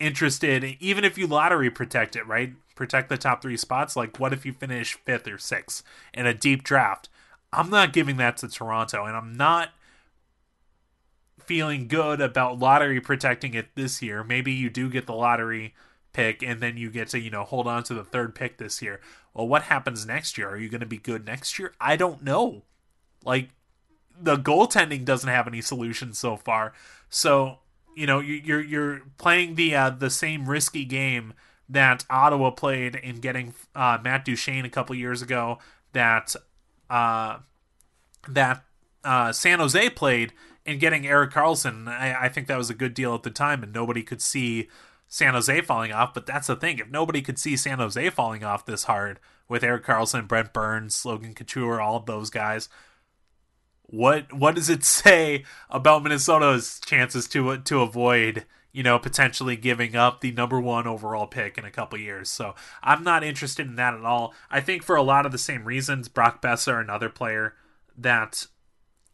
interested, 0.00 0.64
even 0.80 1.04
if 1.04 1.18
you 1.18 1.26
lottery 1.26 1.70
protect 1.70 2.16
it, 2.16 2.26
right? 2.26 2.54
Protect 2.74 3.08
the 3.08 3.16
top 3.16 3.42
three 3.42 3.56
spots. 3.56 3.94
Like, 3.94 4.18
what 4.18 4.32
if 4.32 4.44
you 4.44 4.52
finish 4.52 4.94
fifth 5.04 5.28
or 5.28 5.38
sixth 5.38 5.82
in 6.12 6.26
a 6.26 6.34
deep 6.34 6.64
draft? 6.64 7.08
I'm 7.52 7.70
not 7.70 7.92
giving 7.92 8.16
that 8.16 8.36
to 8.38 8.48
Toronto, 8.48 9.04
and 9.04 9.16
I'm 9.16 9.36
not 9.36 9.70
feeling 11.46 11.88
good 11.88 12.20
about 12.20 12.58
lottery 12.58 13.00
protecting 13.00 13.54
it 13.54 13.74
this 13.74 14.02
year. 14.02 14.24
Maybe 14.24 14.52
you 14.52 14.70
do 14.70 14.88
get 14.88 15.06
the 15.06 15.14
lottery 15.14 15.74
pick 16.12 16.42
and 16.42 16.60
then 16.60 16.76
you 16.76 16.90
get 16.90 17.08
to, 17.08 17.18
you 17.18 17.30
know, 17.30 17.44
hold 17.44 17.66
on 17.66 17.82
to 17.84 17.94
the 17.94 18.04
third 18.04 18.34
pick 18.34 18.58
this 18.58 18.80
year. 18.80 19.00
Well, 19.32 19.48
what 19.48 19.62
happens 19.62 20.06
next 20.06 20.38
year? 20.38 20.48
Are 20.48 20.56
you 20.56 20.68
going 20.68 20.80
to 20.80 20.86
be 20.86 20.98
good 20.98 21.26
next 21.26 21.58
year? 21.58 21.72
I 21.80 21.96
don't 21.96 22.22
know. 22.22 22.62
Like 23.24 23.50
the 24.20 24.36
goaltending 24.36 25.04
doesn't 25.04 25.28
have 25.28 25.46
any 25.46 25.60
solutions 25.60 26.18
so 26.18 26.36
far. 26.36 26.72
So 27.08 27.58
you 27.96 28.06
know 28.06 28.20
you're 28.20 28.62
you're 28.62 29.02
playing 29.18 29.54
the 29.54 29.74
uh, 29.74 29.90
the 29.90 30.10
same 30.10 30.48
risky 30.48 30.84
game 30.84 31.34
that 31.68 32.04
Ottawa 32.10 32.50
played 32.50 32.96
in 32.96 33.16
getting 33.16 33.54
uh, 33.74 33.98
Matt 34.02 34.24
Duchene 34.24 34.64
a 34.64 34.70
couple 34.70 34.94
years 34.96 35.22
ago. 35.22 35.58
That 35.92 36.34
uh, 36.90 37.38
that 38.28 38.64
uh, 39.04 39.32
San 39.32 39.60
Jose 39.60 39.90
played 39.90 40.32
in 40.66 40.78
getting 40.78 41.06
Erik 41.06 41.32
Karlsson, 41.32 41.88
I, 41.88 42.24
I 42.24 42.28
think 42.28 42.46
that 42.46 42.58
was 42.58 42.70
a 42.70 42.74
good 42.74 42.94
deal 42.94 43.14
at 43.14 43.22
the 43.22 43.30
time, 43.30 43.62
and 43.62 43.72
nobody 43.72 44.02
could 44.02 44.22
see 44.22 44.68
San 45.08 45.34
Jose 45.34 45.60
falling 45.62 45.92
off. 45.92 46.14
But 46.14 46.26
that's 46.26 46.46
the 46.46 46.56
thing: 46.56 46.78
if 46.78 46.90
nobody 46.90 47.22
could 47.22 47.38
see 47.38 47.56
San 47.56 47.78
Jose 47.78 48.10
falling 48.10 48.44
off 48.44 48.66
this 48.66 48.84
hard 48.84 49.20
with 49.48 49.62
Erik 49.62 49.84
Karlsson, 49.84 50.26
Brent 50.26 50.52
Burns, 50.52 51.04
Logan 51.04 51.34
Couture, 51.34 51.80
all 51.80 51.96
of 51.96 52.06
those 52.06 52.30
guys, 52.30 52.68
what 53.82 54.32
what 54.32 54.54
does 54.54 54.70
it 54.70 54.84
say 54.84 55.44
about 55.70 56.02
Minnesota's 56.02 56.80
chances 56.84 57.28
to 57.28 57.58
to 57.58 57.82
avoid 57.82 58.46
you 58.72 58.82
know 58.82 58.98
potentially 58.98 59.56
giving 59.56 59.94
up 59.94 60.20
the 60.20 60.32
number 60.32 60.60
one 60.60 60.86
overall 60.86 61.26
pick 61.26 61.58
in 61.58 61.64
a 61.66 61.70
couple 61.70 61.98
years? 61.98 62.30
So 62.30 62.54
I'm 62.82 63.04
not 63.04 63.22
interested 63.22 63.66
in 63.66 63.76
that 63.76 63.94
at 63.94 64.04
all. 64.04 64.34
I 64.50 64.60
think 64.60 64.82
for 64.82 64.96
a 64.96 65.02
lot 65.02 65.26
of 65.26 65.32
the 65.32 65.38
same 65.38 65.64
reasons, 65.64 66.08
Brock 66.08 66.40
Boeser, 66.40 66.80
another 66.80 67.10
player 67.10 67.54
that 67.98 68.46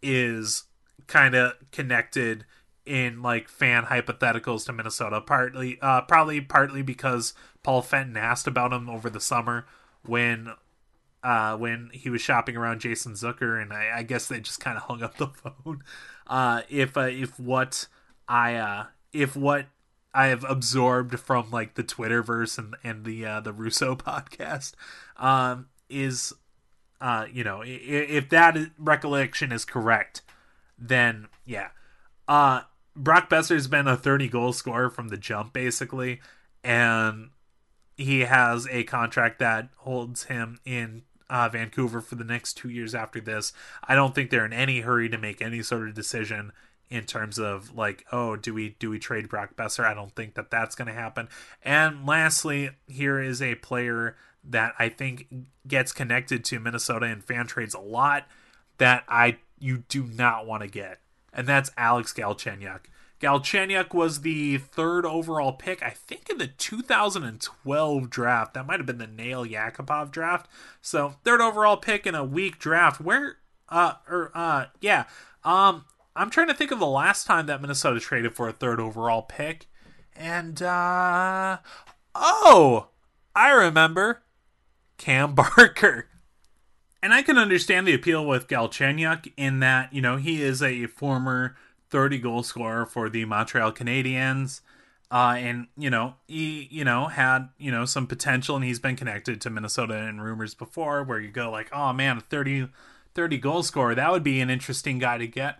is 0.02 0.64
kind 1.10 1.34
of 1.34 1.54
connected 1.72 2.46
in 2.86 3.20
like 3.20 3.48
fan 3.48 3.84
hypotheticals 3.84 4.64
to 4.66 4.72
Minnesota. 4.72 5.20
Partly, 5.20 5.78
uh, 5.82 6.02
probably 6.02 6.40
partly 6.40 6.82
because 6.82 7.34
Paul 7.62 7.82
Fenton 7.82 8.16
asked 8.16 8.46
about 8.46 8.72
him 8.72 8.88
over 8.88 9.10
the 9.10 9.20
summer 9.20 9.66
when 10.06 10.52
uh, 11.22 11.56
when 11.56 11.90
he 11.92 12.08
was 12.08 12.22
shopping 12.22 12.56
around 12.56 12.80
Jason 12.80 13.12
Zucker, 13.12 13.60
and 13.60 13.72
I, 13.72 13.90
I 13.98 14.02
guess 14.02 14.26
they 14.26 14.40
just 14.40 14.60
kind 14.60 14.76
of 14.76 14.82
hung 14.88 15.02
up 15.02 15.16
the 15.16 15.26
phone. 15.28 15.82
Uh, 16.26 16.62
if 16.70 16.96
uh, 16.96 17.02
if 17.02 17.38
what 17.38 17.86
I 18.28 18.54
uh, 18.54 18.86
if 19.12 19.36
what 19.36 19.66
I 20.14 20.26
have 20.28 20.44
absorbed 20.48 21.18
from 21.18 21.50
like 21.50 21.74
the 21.74 21.84
Twitterverse 21.84 22.58
and 22.58 22.76
and 22.82 23.04
the 23.04 23.26
uh, 23.26 23.40
the 23.40 23.52
Russo 23.52 23.94
podcast 23.96 24.72
um, 25.16 25.68
is 25.88 26.32
uh, 27.00 27.26
you 27.30 27.44
know 27.44 27.62
if, 27.62 28.10
if 28.10 28.28
that 28.30 28.56
recollection 28.78 29.52
is 29.52 29.64
correct, 29.64 30.22
then 30.80 31.28
yeah. 31.44 31.68
Uh, 32.26 32.62
Brock 32.96 33.30
Boeser's 33.30 33.66
been 33.66 33.88
a 33.88 33.96
30 33.96 34.28
goal 34.28 34.52
scorer 34.52 34.90
from 34.90 35.08
the 35.08 35.16
jump 35.16 35.52
basically, 35.52 36.20
and 36.62 37.30
he 37.96 38.20
has 38.20 38.66
a 38.70 38.84
contract 38.84 39.38
that 39.40 39.68
holds 39.78 40.24
him 40.24 40.58
in 40.64 41.02
uh, 41.28 41.48
Vancouver 41.48 42.00
for 42.00 42.16
the 42.16 42.24
next 42.24 42.54
two 42.54 42.68
years 42.68 42.94
after 42.94 43.20
this. 43.20 43.52
I 43.86 43.94
don't 43.94 44.14
think 44.14 44.30
they're 44.30 44.44
in 44.44 44.52
any 44.52 44.80
hurry 44.80 45.08
to 45.08 45.18
make 45.18 45.40
any 45.40 45.62
sort 45.62 45.88
of 45.88 45.94
decision 45.94 46.52
in 46.90 47.04
terms 47.04 47.38
of 47.38 47.74
like, 47.74 48.04
oh, 48.10 48.34
do 48.36 48.52
we 48.52 48.70
do 48.80 48.90
we 48.90 48.98
trade 48.98 49.28
Brock 49.28 49.54
Boeser? 49.56 49.84
I 49.84 49.94
don't 49.94 50.14
think 50.14 50.34
that 50.34 50.50
that's 50.50 50.74
going 50.74 50.88
to 50.88 50.94
happen. 50.94 51.28
And 51.62 52.04
lastly, 52.06 52.70
here 52.88 53.20
is 53.20 53.40
a 53.40 53.54
player 53.56 54.16
that 54.42 54.74
I 54.78 54.88
think 54.88 55.28
gets 55.68 55.92
connected 55.92 56.44
to 56.46 56.58
Minnesota 56.58 57.06
and 57.06 57.22
fan 57.22 57.46
trades 57.46 57.74
a 57.74 57.80
lot 57.80 58.26
that 58.78 59.04
I 59.08 59.36
you 59.60 59.84
do 59.88 60.04
not 60.04 60.46
want 60.46 60.62
to 60.62 60.68
get, 60.68 60.98
and 61.32 61.46
that's 61.46 61.70
Alex 61.76 62.12
Galchenyuk. 62.12 62.80
Galchenyuk 63.20 63.92
was 63.92 64.22
the 64.22 64.56
third 64.56 65.04
overall 65.04 65.52
pick, 65.52 65.82
I 65.82 65.90
think, 65.90 66.30
in 66.30 66.38
the 66.38 66.46
2012 66.46 68.08
draft. 68.08 68.54
That 68.54 68.66
might 68.66 68.78
have 68.78 68.86
been 68.86 68.98
the 68.98 69.06
Nail 69.06 69.44
Yakupov 69.44 70.10
draft. 70.10 70.48
So 70.80 71.16
third 71.22 71.42
overall 71.42 71.76
pick 71.76 72.06
in 72.06 72.14
a 72.14 72.24
weak 72.24 72.58
draft. 72.58 72.98
Where, 73.00 73.36
uh, 73.68 73.94
or 74.08 74.32
uh, 74.34 74.66
yeah. 74.80 75.04
Um, 75.44 75.84
I'm 76.16 76.30
trying 76.30 76.48
to 76.48 76.54
think 76.54 76.70
of 76.70 76.78
the 76.78 76.86
last 76.86 77.26
time 77.26 77.46
that 77.46 77.60
Minnesota 77.60 78.00
traded 78.00 78.34
for 78.34 78.48
a 78.48 78.52
third 78.52 78.80
overall 78.80 79.22
pick, 79.22 79.66
and 80.16 80.60
uh, 80.60 81.58
oh, 82.14 82.88
I 83.34 83.50
remember, 83.50 84.22
Cam 84.98 85.34
Barker. 85.56 86.09
And 87.02 87.14
I 87.14 87.22
can 87.22 87.38
understand 87.38 87.86
the 87.86 87.94
appeal 87.94 88.26
with 88.26 88.48
Galchenyuk 88.48 89.32
in 89.36 89.60
that 89.60 89.92
you 89.92 90.02
know 90.02 90.16
he 90.16 90.42
is 90.42 90.62
a 90.62 90.86
former 90.86 91.56
30 91.90 92.18
goal 92.18 92.42
scorer 92.42 92.86
for 92.86 93.08
the 93.08 93.24
Montreal 93.24 93.72
Canadiens. 93.72 94.60
Uh, 95.12 95.34
and 95.38 95.66
you 95.76 95.90
know 95.90 96.14
he 96.28 96.68
you 96.70 96.84
know 96.84 97.08
had 97.08 97.48
you 97.58 97.72
know 97.72 97.84
some 97.84 98.06
potential 98.06 98.54
and 98.54 98.64
he's 98.64 98.78
been 98.78 98.94
connected 98.94 99.40
to 99.40 99.50
minnesota 99.50 99.96
in 99.96 100.20
rumors 100.20 100.54
before 100.54 101.02
where 101.02 101.18
you 101.18 101.32
go 101.32 101.50
like 101.50 101.68
oh 101.72 101.92
man 101.92 102.18
a 102.18 102.20
30 102.20 102.68
30 103.12 103.38
goal 103.38 103.64
scorer 103.64 103.92
that 103.92 104.12
would 104.12 104.22
be 104.22 104.40
an 104.40 104.48
interesting 104.48 105.00
guy 105.00 105.18
to 105.18 105.26
get 105.26 105.58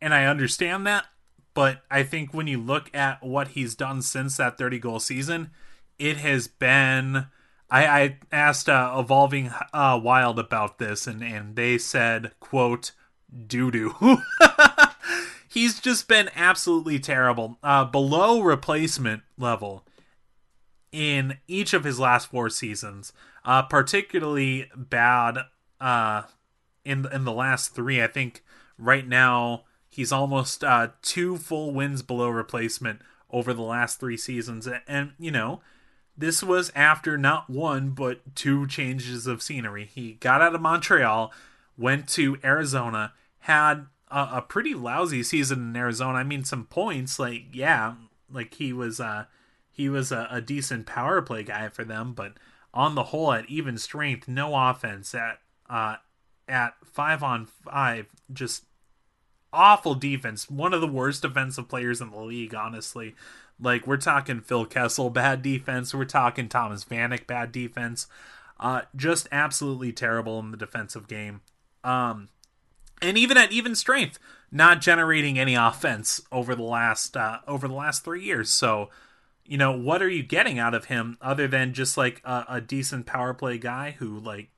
and 0.00 0.14
i 0.14 0.24
understand 0.24 0.86
that 0.86 1.04
but 1.52 1.82
i 1.90 2.02
think 2.02 2.32
when 2.32 2.46
you 2.46 2.58
look 2.58 2.88
at 2.94 3.22
what 3.22 3.48
he's 3.48 3.74
done 3.74 4.00
since 4.00 4.38
that 4.38 4.56
30 4.56 4.78
goal 4.78 5.00
season 5.00 5.50
it 5.98 6.16
has 6.16 6.48
been 6.48 7.26
i 7.70 7.86
i 7.86 8.18
asked 8.32 8.68
uh, 8.68 8.94
evolving 8.98 9.50
uh, 9.72 9.98
wild 10.02 10.38
about 10.38 10.78
this 10.78 11.06
and 11.06 11.22
and 11.22 11.56
they 11.56 11.78
said 11.78 12.32
quote 12.40 12.92
doo 13.46 13.70
doo 13.70 13.94
he's 15.56 15.80
just 15.80 16.06
been 16.06 16.28
absolutely 16.36 16.98
terrible. 16.98 17.58
Uh, 17.62 17.82
below 17.84 18.40
replacement 18.40 19.22
level 19.38 19.86
in 20.92 21.38
each 21.48 21.72
of 21.72 21.84
his 21.84 21.98
last 21.98 22.30
four 22.30 22.50
seasons. 22.50 23.14
Uh, 23.42 23.62
particularly 23.62 24.70
bad 24.76 25.38
uh, 25.80 26.22
in 26.84 27.06
in 27.12 27.24
the 27.24 27.32
last 27.32 27.74
three. 27.74 28.02
I 28.02 28.08
think 28.08 28.42
right 28.76 29.06
now 29.06 29.64
he's 29.88 30.12
almost 30.12 30.64
uh, 30.64 30.88
two 31.00 31.36
full 31.36 31.72
wins 31.72 32.02
below 32.02 32.28
replacement 32.28 33.00
over 33.30 33.54
the 33.54 33.62
last 33.62 34.00
three 34.00 34.16
seasons, 34.16 34.66
and, 34.66 34.80
and 34.86 35.12
you 35.18 35.30
know. 35.30 35.60
This 36.18 36.42
was 36.42 36.72
after 36.74 37.18
not 37.18 37.50
one 37.50 37.90
but 37.90 38.34
two 38.34 38.66
changes 38.66 39.26
of 39.26 39.42
scenery. 39.42 39.84
He 39.92 40.14
got 40.14 40.40
out 40.40 40.54
of 40.54 40.60
Montreal, 40.60 41.32
went 41.76 42.08
to 42.10 42.38
Arizona, 42.42 43.12
had 43.40 43.86
a, 44.10 44.28
a 44.34 44.42
pretty 44.42 44.74
lousy 44.74 45.22
season 45.22 45.70
in 45.70 45.76
Arizona. 45.76 46.18
I 46.18 46.24
mean, 46.24 46.44
some 46.44 46.64
points, 46.64 47.18
like 47.18 47.46
yeah, 47.52 47.94
like 48.32 48.54
he 48.54 48.72
was 48.72 49.00
uh 49.00 49.26
he 49.70 49.88
was 49.88 50.10
a, 50.10 50.28
a 50.30 50.40
decent 50.40 50.86
power 50.86 51.20
play 51.20 51.42
guy 51.42 51.68
for 51.68 51.84
them, 51.84 52.14
but 52.14 52.34
on 52.72 52.94
the 52.94 53.04
whole, 53.04 53.32
at 53.32 53.48
even 53.48 53.78
strength, 53.78 54.28
no 54.28 54.54
offense 54.54 55.14
at 55.14 55.40
uh 55.68 55.96
at 56.48 56.74
five 56.84 57.22
on 57.22 57.46
five, 57.46 58.06
just 58.32 58.65
awful 59.56 59.94
defense. 59.94 60.48
One 60.50 60.74
of 60.74 60.80
the 60.80 60.86
worst 60.86 61.22
defensive 61.22 61.68
players 61.68 62.00
in 62.00 62.10
the 62.10 62.20
league, 62.20 62.54
honestly. 62.54 63.14
Like 63.58 63.86
we're 63.86 63.96
talking 63.96 64.40
Phil 64.40 64.66
Kessel 64.66 65.10
bad 65.10 65.42
defense, 65.42 65.94
we're 65.94 66.04
talking 66.04 66.48
Thomas 66.48 66.84
Vanek 66.84 67.26
bad 67.26 67.52
defense. 67.52 68.06
Uh, 68.60 68.82
just 68.94 69.28
absolutely 69.32 69.92
terrible 69.92 70.38
in 70.38 70.50
the 70.50 70.56
defensive 70.56 71.08
game. 71.08 71.40
Um, 71.84 72.28
and 73.02 73.18
even 73.18 73.36
at 73.36 73.52
even 73.52 73.74
strength, 73.74 74.18
not 74.50 74.80
generating 74.80 75.38
any 75.38 75.54
offense 75.56 76.20
over 76.30 76.54
the 76.54 76.62
last 76.62 77.16
uh, 77.16 77.38
over 77.48 77.66
the 77.66 77.74
last 77.74 78.04
three 78.04 78.22
years. 78.22 78.50
So, 78.50 78.90
you 79.44 79.56
know, 79.56 79.72
what 79.72 80.02
are 80.02 80.08
you 80.08 80.22
getting 80.22 80.58
out 80.58 80.74
of 80.74 80.86
him 80.86 81.16
other 81.20 81.48
than 81.48 81.72
just 81.72 81.96
like 81.96 82.20
a, 82.24 82.44
a 82.48 82.60
decent 82.60 83.06
power 83.06 83.32
play 83.32 83.56
guy 83.56 83.96
who 83.98 84.18
like 84.18 84.50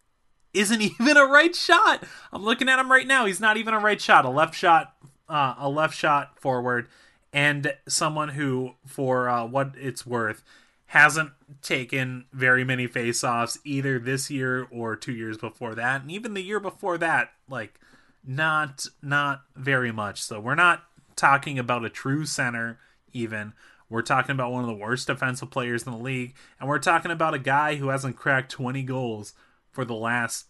isn't 0.59 0.83
even 1.01 1.17
a 1.17 1.25
right 1.25 1.55
shot? 1.55 2.05
I'm 2.33 2.45
looking 2.45 2.69
at 2.69 2.79
him 2.79 2.91
right 2.91 3.07
now. 3.07 3.27
He's 3.27 3.41
not 3.41 3.57
even 3.57 3.75
a 3.75 3.79
right 3.79 4.01
shot. 4.01 4.25
A 4.25 4.31
left 4.31 4.55
shot, 4.55 4.95
uh, 5.29 5.55
a 5.59 5.69
left 5.69 5.97
shot 5.97 6.39
forward, 6.39 6.89
and 7.33 7.73
someone 7.87 8.31
who, 8.31 8.75
for 8.85 9.29
uh, 9.29 9.47
what 9.47 9.73
it's 9.77 10.07
worth, 10.07 10.43
hasn't 10.87 11.31
taken 11.63 12.25
very 12.33 12.65
many 12.65 12.87
face-offs 12.87 13.59
either 13.63 13.99
this 13.99 14.31
year 14.31 14.67
or 14.71 14.97
two 14.97 15.13
years 15.13 15.37
before 15.37 15.75
that, 15.75 16.03
and 16.03 16.11
even 16.11 16.35
the 16.35 16.43
year 16.43 16.61
before 16.61 16.99
that, 16.99 17.31
like 17.49 17.79
not 18.27 18.87
not 19.03 19.43
very 19.55 19.93
much. 19.93 20.23
So 20.23 20.41
we're 20.41 20.55
not 20.55 20.85
talking 21.15 21.59
about 21.59 21.85
a 21.85 21.91
true 21.91 22.25
center 22.27 22.79
even. 23.13 23.53
We're 23.91 24.03
talking 24.03 24.33
about 24.33 24.53
one 24.53 24.63
of 24.63 24.69
the 24.69 24.75
worst 24.75 25.07
defensive 25.07 25.51
players 25.51 25.85
in 25.85 25.93
the 25.93 25.99
league, 25.99 26.35
and 26.61 26.69
we're 26.69 26.79
talking 26.79 27.11
about 27.11 27.35
a 27.35 27.39
guy 27.39 27.77
who 27.77 27.89
hasn't 27.89 28.17
cracked 28.17 28.51
20 28.51 28.83
goals 28.83 29.33
for 29.71 29.85
the 29.85 29.95
last 29.95 30.48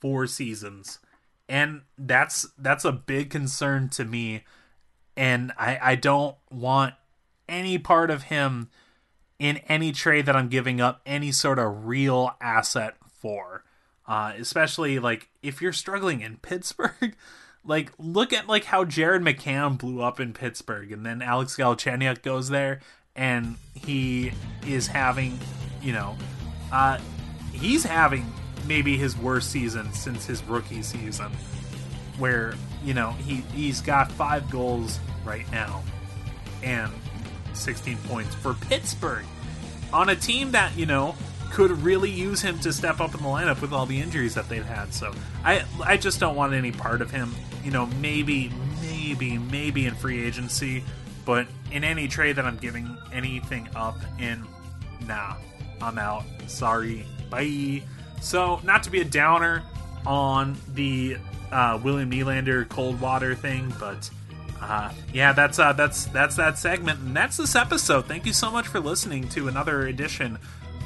four 0.00 0.26
seasons. 0.26 0.98
And 1.48 1.82
that's 1.98 2.48
that's 2.58 2.84
a 2.84 2.92
big 2.92 3.30
concern 3.30 3.88
to 3.90 4.04
me. 4.04 4.44
And 5.16 5.52
I, 5.58 5.78
I 5.82 5.94
don't 5.96 6.36
want 6.50 6.94
any 7.48 7.78
part 7.78 8.10
of 8.10 8.24
him 8.24 8.70
in 9.38 9.56
any 9.68 9.90
trade 9.90 10.26
that 10.26 10.36
I'm 10.36 10.48
giving 10.48 10.80
up 10.80 11.00
any 11.04 11.32
sort 11.32 11.58
of 11.58 11.86
real 11.86 12.36
asset 12.40 12.96
for. 13.20 13.64
Uh, 14.06 14.32
especially 14.38 14.98
like 14.98 15.28
if 15.42 15.60
you're 15.62 15.72
struggling 15.72 16.20
in 16.20 16.36
Pittsburgh, 16.42 17.16
like 17.64 17.92
look 17.98 18.32
at 18.32 18.48
like 18.48 18.64
how 18.64 18.84
Jared 18.84 19.22
McCann 19.22 19.78
blew 19.78 20.00
up 20.00 20.20
in 20.20 20.32
Pittsburgh, 20.32 20.92
and 20.92 21.04
then 21.04 21.22
Alex 21.22 21.56
Galchenyuk 21.56 22.22
goes 22.22 22.48
there 22.48 22.80
and 23.16 23.56
he 23.74 24.32
is 24.66 24.86
having, 24.86 25.38
you 25.82 25.92
know, 25.92 26.16
uh, 26.72 26.98
he's 27.52 27.84
having 27.84 28.32
maybe 28.66 28.96
his 28.96 29.16
worst 29.16 29.50
season 29.50 29.92
since 29.92 30.26
his 30.26 30.42
rookie 30.44 30.82
season. 30.82 31.30
where 32.18 32.54
you 32.84 32.94
know 32.94 33.10
he 33.12 33.36
he's 33.54 33.80
got 33.80 34.10
five 34.12 34.50
goals 34.50 34.98
right 35.24 35.50
now 35.52 35.82
and 36.62 36.92
16 37.54 37.96
points 38.08 38.34
for 38.34 38.54
Pittsburgh 38.54 39.24
on 39.92 40.08
a 40.08 40.16
team 40.16 40.52
that 40.52 40.76
you 40.76 40.86
know 40.86 41.14
could 41.50 41.70
really 41.82 42.10
use 42.10 42.40
him 42.40 42.58
to 42.60 42.72
step 42.72 43.00
up 43.00 43.14
in 43.14 43.22
the 43.22 43.28
lineup 43.28 43.60
with 43.60 43.72
all 43.72 43.84
the 43.86 44.00
injuries 44.00 44.34
that 44.34 44.48
they've 44.48 44.64
had. 44.64 44.94
So 44.94 45.12
I 45.44 45.64
I 45.84 45.96
just 45.96 46.20
don't 46.20 46.36
want 46.36 46.52
any 46.54 46.72
part 46.72 47.00
of 47.02 47.10
him. 47.10 47.34
You 47.64 47.70
know, 47.70 47.86
maybe 48.00 48.52
maybe 48.82 49.36
maybe 49.38 49.86
in 49.86 49.94
free 49.94 50.24
agency, 50.24 50.84
but 51.24 51.46
in 51.72 51.84
any 51.84 52.06
trade 52.08 52.36
that 52.36 52.44
I'm 52.44 52.56
giving 52.56 52.96
anything 53.12 53.68
up 53.74 53.96
in, 54.18 54.44
nah, 55.06 55.34
I'm 55.80 55.98
out. 55.98 56.24
Sorry, 56.46 57.04
bye. 57.30 57.82
So 58.20 58.60
not 58.64 58.82
to 58.84 58.90
be 58.90 59.00
a 59.00 59.04
downer 59.04 59.62
on 60.06 60.56
the 60.74 61.16
uh, 61.50 61.78
William 61.82 62.10
Nylander 62.10 62.68
cold 62.68 63.00
water 63.00 63.34
thing, 63.34 63.72
but. 63.78 64.10
Uh, 64.62 64.92
yeah, 65.14 65.32
that's 65.32 65.58
uh, 65.58 65.72
that's 65.72 66.04
that's 66.08 66.36
that 66.36 66.58
segment, 66.58 67.00
and 67.00 67.16
that's 67.16 67.38
this 67.38 67.56
episode. 67.56 68.04
Thank 68.04 68.26
you 68.26 68.34
so 68.34 68.50
much 68.50 68.68
for 68.68 68.78
listening 68.78 69.26
to 69.30 69.48
another 69.48 69.86
edition 69.86 70.38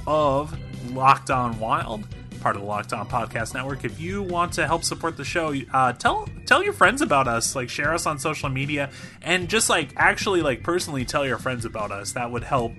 of 0.07 0.57
Locked 0.93 1.31
On 1.31 1.59
Wild, 1.59 2.07
part 2.41 2.57
of 2.57 2.63
the 2.63 2.69
Locked 2.69 2.93
On 2.93 3.07
Podcast 3.09 3.55
Network. 3.55 3.85
If 3.85 4.01
you 4.01 4.23
want 4.23 4.53
to 4.55 4.67
help 4.67 4.85
support 4.85 5.17
the 5.17 5.25
show, 5.25 5.55
uh, 5.73 5.93
tell 5.95 6.29
tell 6.47 6.63
your 6.63 6.73
friends 6.73 7.03
about 7.03 7.27
us. 7.27 7.57
Like 7.57 7.69
share 7.69 7.93
us 7.93 8.07
on 8.07 8.19
social 8.19 8.49
media, 8.49 8.91
and 9.23 9.49
just 9.49 9.69
like 9.69 9.93
actually 9.97 10.43
like 10.43 10.63
personally 10.63 11.05
tell 11.05 11.27
your 11.27 11.39
friends 11.39 11.65
about 11.65 11.91
us. 11.91 12.13
That 12.13 12.31
would 12.31 12.45
help. 12.45 12.73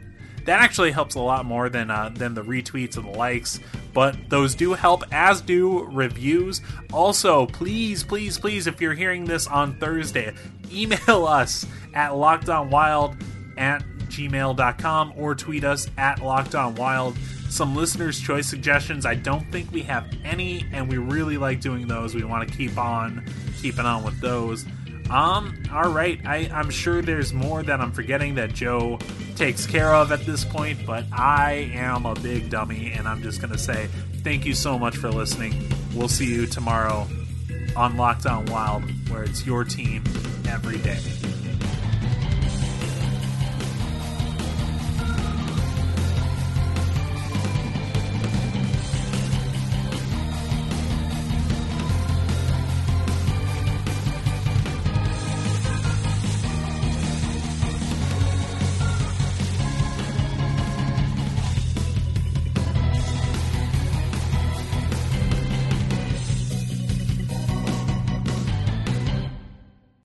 That 0.45 0.61
actually 0.61 0.91
helps 0.91 1.15
a 1.15 1.19
lot 1.19 1.45
more 1.45 1.69
than 1.69 1.89
uh, 1.89 2.09
than 2.13 2.35
the 2.35 2.43
retweets 2.43 2.97
and 2.97 3.05
the 3.05 3.17
likes, 3.17 3.59
but 3.95 4.29
those 4.29 4.53
do 4.55 4.73
help, 4.73 5.03
as 5.11 5.39
do 5.39 5.85
reviews. 5.85 6.61
Also, 6.91 7.45
please, 7.47 8.03
please, 8.03 8.37
please, 8.37 8.67
if 8.67 8.81
you're 8.81 8.93
hearing 8.93 9.23
this 9.23 9.47
on 9.47 9.79
Thursday, 9.79 10.33
email 10.71 11.25
us 11.25 11.65
at 11.93 12.11
lockedonwild 12.11 13.19
at 13.57 13.83
gmail.com 14.07 15.13
or 15.15 15.33
tweet 15.33 15.63
us 15.63 15.87
at 15.97 16.19
lockedonwild. 16.19 17.17
Some 17.49 17.73
listeners' 17.73 18.19
choice 18.19 18.47
suggestions. 18.47 19.05
I 19.05 19.15
don't 19.15 19.49
think 19.49 19.71
we 19.71 19.81
have 19.83 20.05
any, 20.25 20.65
and 20.73 20.89
we 20.89 20.97
really 20.97 21.37
like 21.37 21.61
doing 21.61 21.87
those. 21.87 22.13
We 22.13 22.25
want 22.25 22.47
to 22.49 22.53
keep 22.53 22.77
on 22.77 23.23
keeping 23.61 23.85
on 23.85 24.03
with 24.03 24.19
those. 24.19 24.65
Um, 25.09 25.61
all 25.71 25.89
right. 25.91 26.19
I, 26.25 26.49
I'm 26.53 26.69
sure 26.69 27.01
there's 27.01 27.33
more 27.33 27.61
that 27.63 27.79
I'm 27.79 27.91
forgetting 27.91 28.35
that 28.35 28.53
Joe 28.53 28.99
takes 29.35 29.65
care 29.67 29.93
of 29.93 30.11
at 30.11 30.25
this 30.25 30.43
point, 30.43 30.85
but 30.85 31.05
I 31.11 31.69
am 31.73 32.05
a 32.05 32.15
big 32.15 32.49
dummy, 32.49 32.91
and 32.93 33.07
I'm 33.07 33.21
just 33.21 33.41
gonna 33.41 33.57
say 33.57 33.87
thank 34.23 34.45
you 34.45 34.53
so 34.53 34.79
much 34.79 34.97
for 34.97 35.11
listening. 35.11 35.69
We'll 35.93 36.07
see 36.07 36.33
you 36.33 36.47
tomorrow 36.47 37.07
on 37.75 37.97
Locked 37.97 38.25
On 38.25 38.45
Wild, 38.45 38.83
where 39.09 39.23
it's 39.23 39.45
your 39.45 39.63
team 39.63 40.03
every 40.47 40.77
day. 40.79 40.99